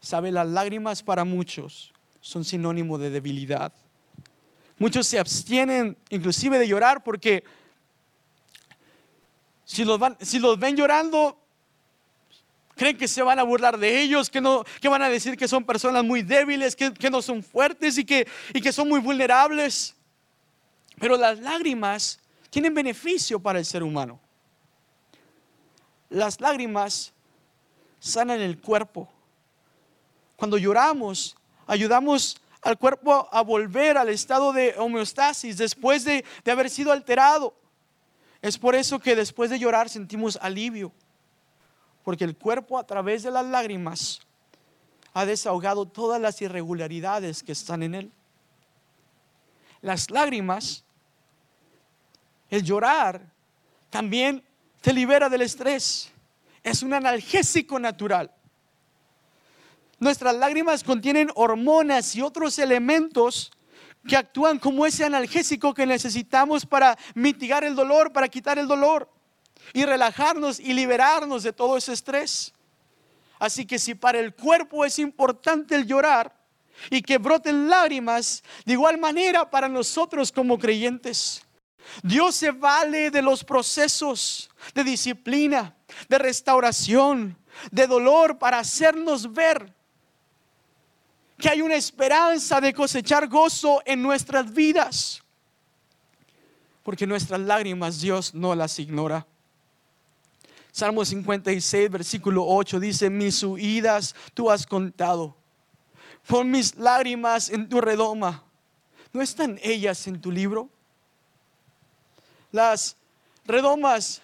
¿Sabe? 0.00 0.32
Las 0.32 0.48
lágrimas 0.48 1.02
para 1.02 1.24
muchos 1.24 1.92
son 2.22 2.44
sinónimo 2.44 2.96
de 2.96 3.10
debilidad. 3.10 3.74
Muchos 4.80 5.06
se 5.06 5.18
abstienen 5.18 5.94
inclusive 6.08 6.58
de 6.58 6.66
llorar 6.66 7.04
porque 7.04 7.44
si 9.66 9.84
los, 9.84 9.98
van, 9.98 10.16
si 10.22 10.38
los 10.38 10.58
ven 10.58 10.74
llorando, 10.74 11.38
creen 12.76 12.96
que 12.96 13.06
se 13.06 13.22
van 13.22 13.38
a 13.38 13.42
burlar 13.42 13.76
de 13.76 14.00
ellos, 14.00 14.30
que, 14.30 14.40
no, 14.40 14.64
que 14.80 14.88
van 14.88 15.02
a 15.02 15.10
decir 15.10 15.36
que 15.36 15.46
son 15.46 15.64
personas 15.64 16.02
muy 16.02 16.22
débiles, 16.22 16.74
que, 16.74 17.10
no 17.10 17.20
son 17.20 17.42
fuertes 17.42 17.98
y 17.98 18.06
que, 18.06 18.26
y 18.54 18.62
que 18.62 18.72
son 18.72 18.88
muy 18.88 19.00
vulnerables. 19.00 19.94
Pero 20.98 21.18
las 21.18 21.38
lágrimas 21.40 22.18
tienen 22.48 22.72
beneficio 22.72 23.38
para 23.38 23.58
el 23.58 23.66
ser 23.66 23.82
humano. 23.82 24.18
Las 26.08 26.40
lágrimas 26.40 27.12
sanan 27.98 28.40
el 28.40 28.58
cuerpo. 28.58 29.12
Cuando 30.36 30.56
lloramos, 30.56 31.36
ayudamos 31.66 32.39
al 32.62 32.78
cuerpo 32.78 33.28
a 33.32 33.42
volver 33.42 33.96
al 33.96 34.08
estado 34.08 34.52
de 34.52 34.74
homeostasis 34.76 35.56
después 35.56 36.04
de, 36.04 36.24
de 36.44 36.50
haber 36.50 36.70
sido 36.70 36.92
alterado. 36.92 37.54
Es 38.42 38.58
por 38.58 38.74
eso 38.74 38.98
que 38.98 39.16
después 39.16 39.50
de 39.50 39.58
llorar 39.58 39.88
sentimos 39.88 40.38
alivio, 40.40 40.92
porque 42.04 42.24
el 42.24 42.36
cuerpo 42.36 42.78
a 42.78 42.86
través 42.86 43.22
de 43.22 43.30
las 43.30 43.46
lágrimas 43.46 44.20
ha 45.12 45.26
desahogado 45.26 45.86
todas 45.86 46.20
las 46.20 46.40
irregularidades 46.40 47.42
que 47.42 47.52
están 47.52 47.82
en 47.82 47.94
él. 47.94 48.12
Las 49.82 50.10
lágrimas 50.10 50.84
el 52.50 52.64
llorar 52.64 53.22
también 53.88 54.42
te 54.80 54.92
libera 54.92 55.28
del 55.28 55.42
estrés. 55.42 56.10
Es 56.62 56.82
un 56.82 56.92
analgésico 56.92 57.78
natural. 57.78 58.30
Nuestras 60.00 60.34
lágrimas 60.34 60.82
contienen 60.82 61.30
hormonas 61.34 62.16
y 62.16 62.22
otros 62.22 62.58
elementos 62.58 63.52
que 64.08 64.16
actúan 64.16 64.58
como 64.58 64.86
ese 64.86 65.04
analgésico 65.04 65.74
que 65.74 65.86
necesitamos 65.86 66.66
para 66.66 66.98
mitigar 67.14 67.62
el 67.62 67.76
dolor, 67.76 68.12
para 68.12 68.28
quitar 68.28 68.58
el 68.58 68.66
dolor 68.66 69.08
y 69.72 69.84
relajarnos 69.84 70.58
y 70.58 70.72
liberarnos 70.72 71.42
de 71.42 71.52
todo 71.52 71.76
ese 71.76 71.92
estrés. 71.92 72.52
Así 73.38 73.66
que 73.66 73.78
si 73.78 73.94
para 73.94 74.18
el 74.18 74.34
cuerpo 74.34 74.84
es 74.84 74.98
importante 74.98 75.76
el 75.76 75.86
llorar 75.86 76.34
y 76.88 77.02
que 77.02 77.18
broten 77.18 77.68
lágrimas, 77.68 78.42
de 78.64 78.72
igual 78.72 78.98
manera 78.98 79.48
para 79.48 79.68
nosotros 79.68 80.32
como 80.32 80.58
creyentes 80.58 81.42
Dios 82.02 82.36
se 82.36 82.50
vale 82.50 83.10
de 83.10 83.22
los 83.22 83.44
procesos 83.44 84.50
de 84.74 84.84
disciplina, 84.84 85.74
de 86.08 86.18
restauración, 86.18 87.36
de 87.70 87.86
dolor 87.86 88.38
para 88.38 88.58
hacernos 88.58 89.32
ver 89.32 89.74
que 91.40 91.48
hay 91.48 91.62
una 91.62 91.74
esperanza 91.74 92.60
de 92.60 92.72
cosechar 92.72 93.26
gozo 93.26 93.82
en 93.84 94.02
nuestras 94.02 94.52
vidas. 94.52 95.22
Porque 96.82 97.06
nuestras 97.06 97.40
lágrimas 97.40 98.00
Dios 98.00 98.34
no 98.34 98.54
las 98.54 98.78
ignora. 98.78 99.26
Salmo 100.70 101.04
56, 101.04 101.90
versículo 101.90 102.44
8 102.46 102.78
dice, 102.78 103.10
mis 103.10 103.42
huidas 103.42 104.14
tú 104.34 104.50
has 104.50 104.66
contado. 104.66 105.36
Pon 106.26 106.50
mis 106.50 106.76
lágrimas 106.76 107.50
en 107.50 107.68
tu 107.68 107.80
redoma. 107.80 108.44
¿No 109.12 109.20
están 109.20 109.58
ellas 109.62 110.06
en 110.06 110.20
tu 110.20 110.30
libro? 110.30 110.68
Las 112.52 112.96
redomas 113.44 114.22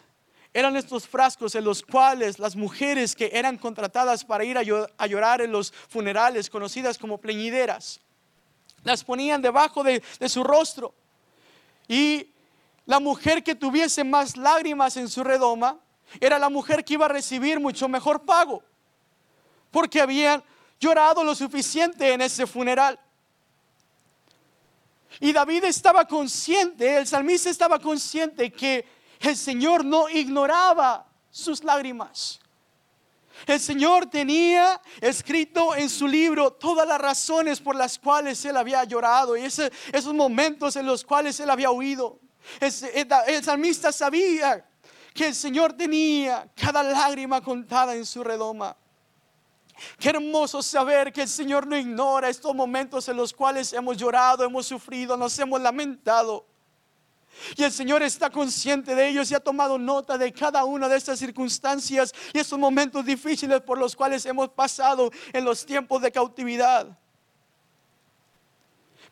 eran 0.56 0.74
estos 0.74 1.06
frascos 1.06 1.54
en 1.54 1.64
los 1.64 1.82
cuales 1.82 2.38
las 2.38 2.56
mujeres 2.56 3.14
que 3.14 3.28
eran 3.30 3.58
contratadas 3.58 4.24
para 4.24 4.42
ir 4.42 4.56
a 4.56 5.06
llorar 5.06 5.42
en 5.42 5.52
los 5.52 5.70
funerales, 5.70 6.48
conocidas 6.48 6.96
como 6.96 7.18
pleñideras, 7.18 8.00
las 8.82 9.04
ponían 9.04 9.42
debajo 9.42 9.84
de, 9.84 10.02
su 10.30 10.42
rostro. 10.42 10.94
Y 11.86 12.30
la 12.86 13.00
mujer 13.00 13.44
que 13.44 13.54
tuviese 13.54 14.02
más 14.02 14.38
lágrimas 14.38 14.96
en 14.96 15.10
su 15.10 15.22
redoma 15.22 15.78
era 16.20 16.38
la 16.38 16.48
mujer 16.48 16.86
que 16.86 16.94
iba 16.94 17.04
a 17.04 17.10
recibir 17.10 17.60
mucho 17.60 17.86
mejor 17.86 18.24
pago, 18.24 18.62
porque 19.70 20.00
habían 20.00 20.42
llorado 20.80 21.22
lo 21.22 21.34
suficiente 21.34 22.14
en 22.14 22.22
ese 22.22 22.46
funeral. 22.46 22.98
Y 25.20 25.34
David 25.34 25.64
estaba 25.64 26.06
consciente, 26.06 26.96
el 26.96 27.06
salmista 27.06 27.50
estaba 27.50 27.78
consciente 27.78 28.50
que 28.50 28.95
el 29.26 29.36
Señor 29.36 29.84
no 29.84 30.08
ignoraba 30.08 31.06
sus 31.30 31.62
lágrimas. 31.62 32.40
El 33.46 33.60
Señor 33.60 34.06
tenía 34.06 34.80
escrito 35.00 35.74
en 35.74 35.90
su 35.90 36.08
libro 36.08 36.52
todas 36.52 36.88
las 36.88 36.98
razones 36.98 37.60
por 37.60 37.76
las 37.76 37.98
cuales 37.98 38.42
él 38.44 38.56
había 38.56 38.82
llorado 38.84 39.36
y 39.36 39.44
esos 39.44 40.14
momentos 40.14 40.76
en 40.76 40.86
los 40.86 41.04
cuales 41.04 41.38
él 41.40 41.50
había 41.50 41.70
huido. 41.70 42.18
el 42.60 43.44
salmista 43.44 43.92
sabía 43.92 44.66
que 45.12 45.26
el 45.26 45.34
Señor 45.34 45.74
tenía 45.74 46.50
cada 46.54 46.82
lágrima 46.82 47.40
contada 47.42 47.94
en 47.94 48.06
su 48.06 48.24
redoma. 48.24 48.76
Qué 49.98 50.08
hermoso 50.08 50.62
saber 50.62 51.12
que 51.12 51.22
el 51.22 51.28
Señor 51.28 51.66
no 51.66 51.76
ignora 51.76 52.30
estos 52.30 52.54
momentos 52.54 53.08
en 53.08 53.16
los 53.16 53.32
cuales 53.32 53.72
hemos 53.74 53.96
llorado, 53.96 54.44
hemos 54.44 54.66
sufrido, 54.66 55.16
nos 55.16 55.38
hemos 55.38 55.60
lamentado. 55.60 56.46
Y 57.56 57.62
el 57.62 57.72
Señor 57.72 58.02
está 58.02 58.30
consciente 58.30 58.94
de 58.94 59.08
ellos 59.08 59.30
y 59.30 59.34
ha 59.34 59.40
tomado 59.40 59.78
nota 59.78 60.18
de 60.18 60.32
cada 60.32 60.64
una 60.64 60.88
de 60.88 60.96
estas 60.96 61.18
circunstancias 61.18 62.14
y 62.32 62.38
estos 62.38 62.58
momentos 62.58 63.04
difíciles 63.04 63.60
por 63.60 63.78
los 63.78 63.94
cuales 63.94 64.24
hemos 64.26 64.48
pasado 64.48 65.10
en 65.32 65.44
los 65.44 65.64
tiempos 65.64 66.02
de 66.02 66.12
cautividad. 66.12 66.98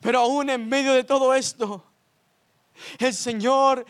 Pero 0.01 0.21
aún 0.21 0.51
en 0.51 0.69
medio 0.69 0.93
de 0.93 1.05
todo 1.05 1.35
esto, 1.35 1.85
el 2.99 3.15
Señor 3.15 3.87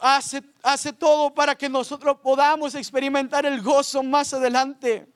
hace, 0.00 0.42
hace 0.62 0.92
todo 0.92 1.32
para 1.32 1.54
que 1.54 1.68
nosotros 1.68 2.18
podamos 2.22 2.74
experimentar 2.74 3.46
el 3.46 3.62
gozo 3.62 4.02
más 4.02 4.34
adelante. 4.34 5.06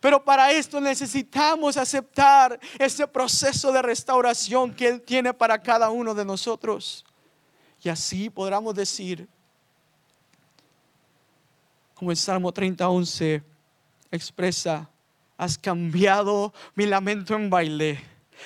Pero 0.00 0.24
para 0.24 0.50
esto 0.50 0.80
necesitamos 0.80 1.76
aceptar 1.76 2.58
ese 2.78 3.06
proceso 3.06 3.70
de 3.70 3.82
restauración 3.82 4.74
que 4.74 4.88
Él 4.88 5.02
tiene 5.02 5.32
para 5.34 5.60
cada 5.60 5.90
uno 5.90 6.14
de 6.14 6.24
nosotros. 6.24 7.04
Y 7.84 7.88
así 7.88 8.30
podamos 8.30 8.74
decir, 8.74 9.28
como 11.94 12.10
el 12.10 12.16
Salmo 12.16 12.50
30, 12.50 12.88
11 12.88 13.42
expresa, 14.10 14.90
has 15.36 15.58
cambiado 15.58 16.52
mi 16.74 16.86
lamento 16.86 17.34
en 17.34 17.50
baile, 17.50 18.00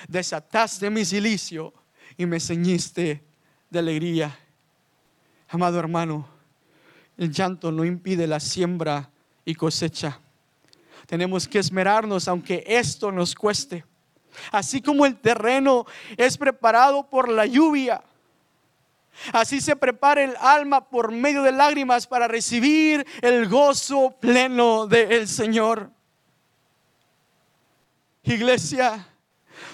desataste 0.09 0.91
mi 0.91 1.05
silicio 1.05 1.73
y 2.17 2.27
me 2.27 2.41
ceñiste 2.41 3.23
de 3.71 3.79
alegría. 3.79 4.39
Amado 5.49 5.79
hermano, 5.79 6.29
el 7.17 7.31
llanto 7.33 7.73
no 7.73 7.85
impide 7.85 8.27
la 8.27 8.41
siembra 8.41 9.09
y 9.45 9.55
cosecha 9.55 10.21
tenemos 11.09 11.49
que 11.49 11.59
esmerarnos 11.59 12.29
aunque 12.29 12.63
esto 12.67 13.11
nos 13.11 13.35
cueste. 13.35 13.83
Así 14.53 14.83
como 14.83 15.07
el 15.07 15.17
terreno 15.17 15.87
es 16.19 16.37
preparado 16.37 17.09
por 17.09 17.31
la 17.31 17.47
lluvia, 17.47 18.03
así 19.33 19.61
se 19.61 19.77
prepara 19.77 20.23
el 20.23 20.35
alma 20.41 20.89
por 20.89 21.13
medio 21.13 21.43
de 21.43 21.53
lágrimas 21.53 22.07
para 22.07 22.29
recibir 22.29 23.07
el 23.23 23.49
gozo 23.49 24.17
pleno 24.21 24.87
del 24.87 25.29
Señor. 25.29 25.91
Iglesia, 28.23 29.07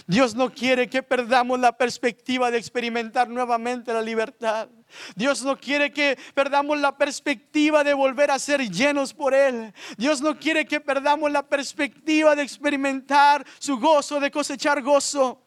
Dios 0.06 0.34
no 0.34 0.52
quiere 0.52 0.88
que 0.88 1.02
perdamos 1.02 1.58
la 1.58 1.72
perspectiva 1.76 2.50
de 2.50 2.58
experimentar 2.58 3.28
nuevamente 3.28 3.92
la 3.92 4.02
libertad. 4.02 4.68
Dios 5.16 5.42
no 5.42 5.58
quiere 5.58 5.92
que 5.92 6.18
perdamos 6.34 6.78
la 6.78 6.96
perspectiva 6.96 7.82
de 7.82 7.94
volver 7.94 8.30
a 8.30 8.38
ser 8.38 8.68
llenos 8.70 9.12
por 9.12 9.34
Él. 9.34 9.72
Dios 9.96 10.20
no 10.20 10.38
quiere 10.38 10.66
que 10.66 10.80
perdamos 10.80 11.30
la 11.30 11.46
perspectiva 11.46 12.36
de 12.36 12.42
experimentar 12.42 13.44
su 13.58 13.78
gozo, 13.78 14.20
de 14.20 14.30
cosechar 14.30 14.82
gozo. 14.82 15.40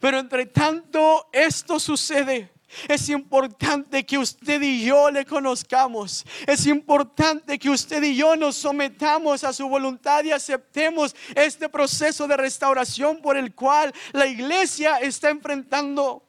Pero 0.00 0.18
entre 0.18 0.46
tanto 0.46 1.28
esto 1.32 1.78
sucede, 1.78 2.50
es 2.86 3.08
importante 3.08 4.04
que 4.04 4.18
usted 4.18 4.60
y 4.60 4.84
yo 4.84 5.10
le 5.10 5.24
conozcamos. 5.24 6.24
Es 6.46 6.66
importante 6.66 7.58
que 7.58 7.70
usted 7.70 8.02
y 8.02 8.16
yo 8.16 8.36
nos 8.36 8.56
sometamos 8.56 9.42
a 9.44 9.52
su 9.52 9.68
voluntad 9.68 10.22
y 10.24 10.32
aceptemos 10.32 11.16
este 11.34 11.68
proceso 11.68 12.28
de 12.28 12.36
restauración 12.36 13.22
por 13.22 13.36
el 13.36 13.54
cual 13.54 13.92
la 14.12 14.26
iglesia 14.26 14.98
está 14.98 15.30
enfrentando. 15.30 16.22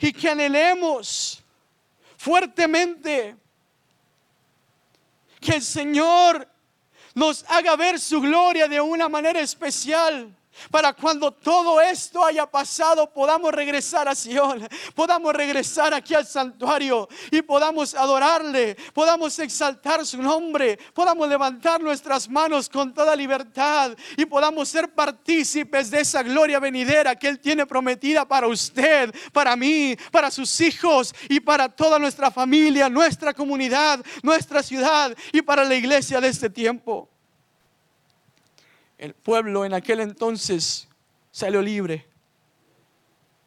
Y 0.00 0.12
que 0.12 0.28
anhelemos 0.28 1.42
fuertemente 2.16 3.36
que 5.40 5.52
el 5.52 5.62
Señor 5.62 6.48
nos 7.14 7.44
haga 7.48 7.76
ver 7.76 7.98
su 7.98 8.20
gloria 8.20 8.68
de 8.68 8.80
una 8.80 9.08
manera 9.08 9.40
especial 9.40 10.37
para 10.70 10.92
cuando 10.92 11.30
todo 11.32 11.80
esto 11.80 12.24
haya 12.24 12.46
pasado 12.46 13.12
podamos 13.12 13.52
regresar 13.52 14.08
a 14.08 14.14
Sion, 14.14 14.66
podamos 14.94 15.34
regresar 15.34 15.94
aquí 15.94 16.14
al 16.14 16.26
santuario 16.26 17.08
y 17.30 17.42
podamos 17.42 17.94
adorarle, 17.94 18.76
podamos 18.92 19.38
exaltar 19.38 20.04
su 20.04 20.22
nombre, 20.22 20.78
podamos 20.92 21.28
levantar 21.28 21.80
nuestras 21.80 22.28
manos 22.28 22.68
con 22.68 22.92
toda 22.92 23.14
libertad 23.14 23.96
y 24.16 24.24
podamos 24.26 24.68
ser 24.68 24.92
partícipes 24.94 25.90
de 25.90 26.00
esa 26.00 26.22
gloria 26.22 26.58
venidera 26.58 27.16
que 27.16 27.28
Él 27.28 27.38
tiene 27.38 27.66
prometida 27.66 28.26
para 28.26 28.46
usted, 28.46 29.14
para 29.32 29.56
mí, 29.56 29.96
para 30.10 30.30
sus 30.30 30.60
hijos 30.60 31.14
y 31.28 31.40
para 31.40 31.68
toda 31.68 31.98
nuestra 31.98 32.30
familia, 32.30 32.88
nuestra 32.88 33.34
comunidad, 33.34 34.04
nuestra 34.22 34.62
ciudad 34.62 35.16
y 35.32 35.42
para 35.42 35.64
la 35.64 35.74
iglesia 35.74 36.20
de 36.20 36.28
este 36.28 36.50
tiempo. 36.50 37.08
El 38.98 39.14
pueblo 39.14 39.64
en 39.64 39.74
aquel 39.74 40.00
entonces 40.00 40.88
salió 41.30 41.62
libre, 41.62 42.04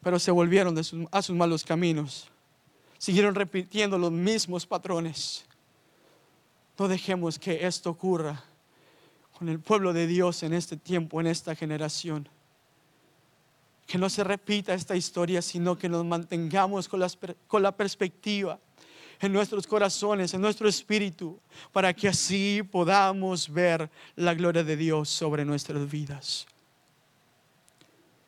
pero 0.02 0.18
se 0.18 0.32
volvieron 0.32 0.78
a 1.12 1.22
sus 1.22 1.36
malos 1.36 1.66
caminos. 1.66 2.30
Siguieron 2.98 3.36
repitiendo 3.36 3.98
los 3.98 4.12
mismos 4.12 4.66
patrones. 4.66 5.46
No 6.78 6.88
dejemos 6.88 7.38
que 7.38 7.68
esto 7.68 7.90
ocurra 7.90 8.44
con 9.38 9.50
el 9.50 9.60
pueblo 9.60 9.92
de 9.92 10.08
Dios 10.08 10.42
en 10.44 10.54
este 10.54 10.78
tiempo, 10.78 11.20
en 11.20 11.28
esta 11.28 11.54
generación. 11.54 12.30
Que 13.86 13.98
no 13.98 14.10
se 14.10 14.24
repita 14.24 14.74
esta 14.74 14.96
historia, 14.96 15.42
sino 15.42 15.78
que 15.78 15.90
nos 15.90 16.06
mantengamos 16.06 16.88
con, 16.88 17.02
con 17.48 17.62
la 17.62 17.76
perspectiva 17.76 18.58
en 19.22 19.32
nuestros 19.32 19.68
corazones, 19.68 20.34
en 20.34 20.42
nuestro 20.42 20.68
espíritu, 20.68 21.40
para 21.72 21.94
que 21.94 22.08
así 22.08 22.64
podamos 22.72 23.48
ver 23.48 23.90
la 24.16 24.34
gloria 24.34 24.64
de 24.64 24.76
Dios 24.76 25.10
sobre 25.10 25.46
nuestras 25.46 25.90
vidas. 25.90 26.48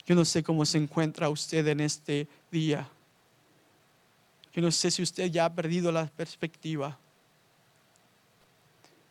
Yo 0.06 0.14
no 0.14 0.24
sé 0.24 0.42
cómo 0.42 0.64
se 0.64 0.78
encuentra 0.78 1.28
usted 1.28 1.66
en 1.66 1.80
este 1.80 2.28
día. 2.50 2.88
Yo 4.52 4.62
no 4.62 4.70
sé 4.70 4.90
si 4.90 5.02
usted 5.02 5.30
ya 5.30 5.46
ha 5.46 5.54
perdido 5.54 5.90
la 5.90 6.06
perspectiva. 6.06 6.96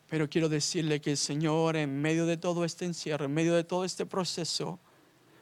Pero 0.10 0.30
quiero 0.30 0.48
decirle 0.48 1.02
que 1.02 1.12
el 1.12 1.17
Señor, 1.17 1.76
en 1.76 2.02
medio 2.02 2.26
de 2.26 2.38
todo 2.38 2.63
este 2.63 2.86
encierro, 2.86 3.26
en 3.26 3.34
medio 3.34 3.56
de 3.56 3.63
todo 3.63 3.84
este 3.84 4.06
proceso, 4.06 4.80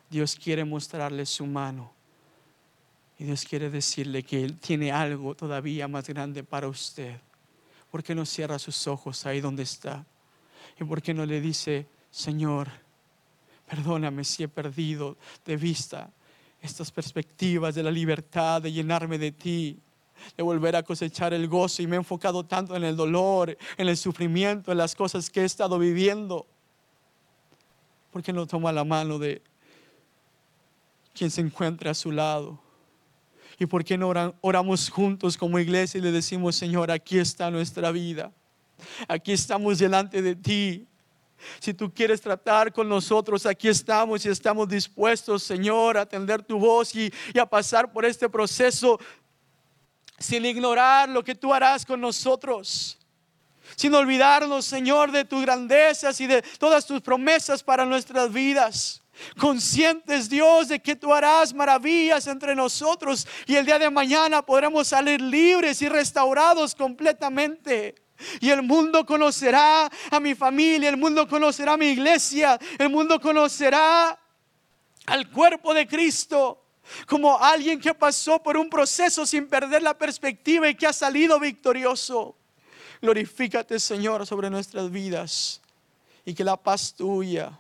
Dios 0.10 0.36
quiere 0.36 0.66
mostrarle 0.66 1.26
su 1.26 1.46
mano 1.46 2.01
y 3.22 3.24
Dios 3.24 3.46
quiere 3.46 3.70
decirle 3.70 4.24
que 4.24 4.44
Él 4.44 4.58
tiene 4.58 4.92
algo 4.92 5.36
todavía 5.36 5.88
más 5.88 6.08
grande 6.08 6.44
para 6.44 6.68
usted. 6.68 7.20
¿Por 7.92 8.02
qué 8.02 8.16
no 8.16 8.26
cierra 8.26 8.58
sus 8.58 8.88
ojos 8.88 9.28
ahí 9.28 9.40
donde 9.40 9.62
está? 9.62 10.04
¿Y 10.80 10.84
por 10.84 11.04
qué 11.04 11.14
no 11.14 11.24
le 11.24 11.40
dice, 11.40 11.86
Señor, 12.10 12.68
perdóname 13.70 14.24
si 14.24 14.42
he 14.42 14.48
perdido 14.48 15.18
de 15.46 15.56
vista 15.56 16.10
estas 16.64 16.90
perspectivas 16.90 17.76
de 17.76 17.84
la 17.84 17.92
libertad, 17.92 18.60
de 18.60 18.72
llenarme 18.72 19.20
de 19.20 19.32
ti, 19.32 19.78
de 20.36 20.42
volver 20.42 20.76
a 20.76 20.82
cosechar 20.82 21.32
el 21.32 21.48
gozo 21.48 21.84
y 21.84 21.86
me 21.86 21.98
he 21.98 22.00
enfocado 22.00 22.44
tanto 22.44 22.76
en 22.76 22.84
el 22.84 22.96
dolor, 22.96 23.56
en 23.78 23.88
el 23.88 23.98
sufrimiento, 23.98 24.72
en 24.72 24.80
las 24.80 24.96
cosas 24.96 25.30
que 25.30 25.42
he 25.42 25.46
estado 25.46 25.78
viviendo? 25.78 26.48
¿Por 28.10 28.24
qué 28.24 28.34
no 28.34 28.48
toma 28.48 28.72
la 28.72 28.84
mano 28.84 29.20
de 29.20 29.44
quien 31.14 31.30
se 31.30 31.42
encuentra 31.42 31.92
a 31.92 31.94
su 31.94 32.12
lado? 32.12 32.71
¿Y 33.60 33.66
por 33.66 33.84
qué 33.84 33.98
no 33.98 34.12
oramos 34.42 34.90
juntos 34.90 35.38
como 35.38 35.60
iglesia 35.60 35.98
y 35.98 36.02
le 36.02 36.12
decimos, 36.12 36.56
Señor, 36.56 36.92
aquí 36.92 37.20
está 37.20 37.52
nuestra 37.52 37.92
vida? 37.92 38.32
Aquí 39.08 39.32
estamos 39.32 39.80
delante 39.80 40.22
de 40.22 40.36
ti. 40.36 40.88
Si 41.60 41.74
tú 41.74 41.92
quieres 41.92 42.22
tratar 42.22 42.72
con 42.72 42.88
nosotros, 42.88 43.46
aquí 43.46 43.68
estamos 43.68 44.26
y 44.26 44.30
estamos 44.30 44.68
dispuestos, 44.68 45.44
Señor, 45.44 45.98
a 45.98 46.02
atender 46.02 46.44
tu 46.44 46.60
voz 46.60 46.96
y, 46.96 47.12
y, 47.34 47.40
a 47.40 47.46
pasar 47.46 47.92
por 47.92 48.06
este 48.06 48.30
proceso 48.30 49.00
sin 50.20 50.46
ignorar 50.46 51.10
lo 51.10 51.24
que 51.24 51.34
tú 51.34 51.54
harás 51.54 51.84
con 51.84 52.00
nosotros. 52.00 52.98
Sin 53.76 53.94
olvidarnos, 53.96 54.66
Señor, 54.66 55.12
de 55.12 55.26
tus 55.26 55.42
grandezas 55.42 56.20
y 56.22 56.28
de 56.28 56.44
todas 56.60 56.86
tus 56.86 57.02
promesas 57.02 57.64
para 57.64 57.86
nuestras 57.86 58.32
vidas 58.32 59.01
conscientes, 59.38 60.30
Dios, 60.30 60.68
de 60.68 60.80
que 60.80 60.96
tú 60.96 61.14
harás 61.14 61.54
maravillas 61.54 62.28
entre 62.28 62.56
nosotros 62.56 63.28
y 63.46 63.56
el 63.56 63.66
día 63.66 63.80
de 63.80 63.90
mañana 63.90 64.42
podremos 64.42 64.88
salir 64.88 65.22
libres 65.22 65.82
y 65.82 65.90
restaurados 65.90 66.76
completamente. 66.76 67.96
Y 68.40 68.50
el 68.50 68.62
mundo 68.62 69.06
conocerá 69.06 69.90
a 70.12 70.20
mi 70.20 70.36
familia, 70.36 70.90
el 70.90 70.98
mundo 70.98 71.28
conocerá 71.28 71.74
a 71.74 71.78
mi 71.78 71.88
iglesia, 71.88 72.60
el 72.78 72.90
mundo 72.90 73.20
conocerá 73.20 74.18
al 75.08 75.30
cuerpo 75.32 75.74
de 75.74 75.88
Cristo 75.88 76.64
como 77.08 77.38
alguien 77.38 77.80
que 77.80 77.94
pasó 77.94 78.42
por 78.42 78.58
un 78.58 78.70
proceso 78.70 79.26
sin 79.26 79.48
perder 79.48 79.82
la 79.82 79.98
perspectiva 79.98 80.70
y 80.70 80.76
que 80.76 80.88
ha 80.88 80.94
salido 80.94 81.40
victorioso. 81.40 82.36
Glorifícate, 83.02 83.80
Señor, 83.80 84.26
sobre 84.28 84.50
nuestras 84.50 84.92
vidas 84.92 85.62
y 86.24 86.34
que 86.34 86.44
la 86.44 86.58
paz 86.58 86.94
tuya 86.94 87.60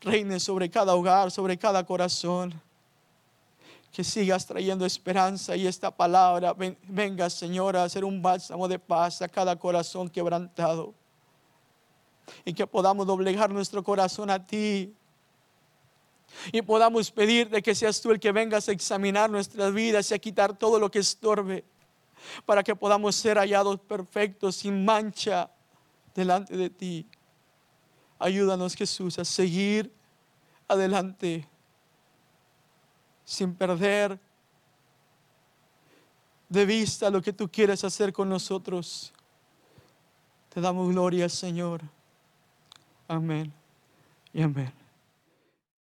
reine 0.00 0.40
sobre 0.40 0.70
cada 0.70 0.94
hogar, 0.94 1.30
sobre 1.30 1.56
cada 1.56 1.84
corazón. 1.84 2.60
Que 3.92 4.04
sigas 4.04 4.46
trayendo 4.46 4.86
esperanza 4.86 5.56
y 5.56 5.66
esta 5.66 5.90
palabra 5.90 6.54
venga, 6.86 7.28
Señor, 7.28 7.76
a 7.76 7.88
ser 7.88 8.04
un 8.04 8.22
bálsamo 8.22 8.68
de 8.68 8.78
paz 8.78 9.20
a 9.20 9.28
cada 9.28 9.56
corazón 9.56 10.08
quebrantado. 10.08 10.94
Y 12.44 12.52
que 12.52 12.66
podamos 12.66 13.06
doblegar 13.06 13.50
nuestro 13.50 13.82
corazón 13.82 14.30
a 14.30 14.46
ti. 14.46 14.94
Y 16.52 16.62
podamos 16.62 17.10
pedirte 17.10 17.60
que 17.60 17.74
seas 17.74 18.00
tú 18.00 18.12
el 18.12 18.20
que 18.20 18.30
vengas 18.30 18.68
a 18.68 18.72
examinar 18.72 19.28
nuestras 19.28 19.74
vidas 19.74 20.08
y 20.10 20.14
a 20.14 20.18
quitar 20.18 20.56
todo 20.56 20.78
lo 20.78 20.88
que 20.88 21.00
estorbe. 21.00 21.64
Para 22.46 22.62
que 22.62 22.76
podamos 22.76 23.16
ser 23.16 23.38
hallados 23.38 23.80
perfectos, 23.80 24.54
sin 24.54 24.84
mancha, 24.84 25.50
delante 26.14 26.56
de 26.56 26.70
ti. 26.70 27.06
Ayúdanos 28.20 28.74
Jesús 28.76 29.18
a 29.18 29.24
seguir 29.24 29.90
adelante 30.68 31.48
sin 33.24 33.54
perder 33.54 34.18
de 36.48 36.66
vista 36.66 37.10
lo 37.10 37.22
que 37.22 37.32
tú 37.32 37.48
quieres 37.48 37.82
hacer 37.82 38.12
con 38.12 38.28
nosotros. 38.28 39.12
Te 40.50 40.60
damos 40.60 40.90
gloria, 40.90 41.28
Señor. 41.28 41.80
Amén 43.08 43.52
y 44.34 44.42
amén. 44.42 44.79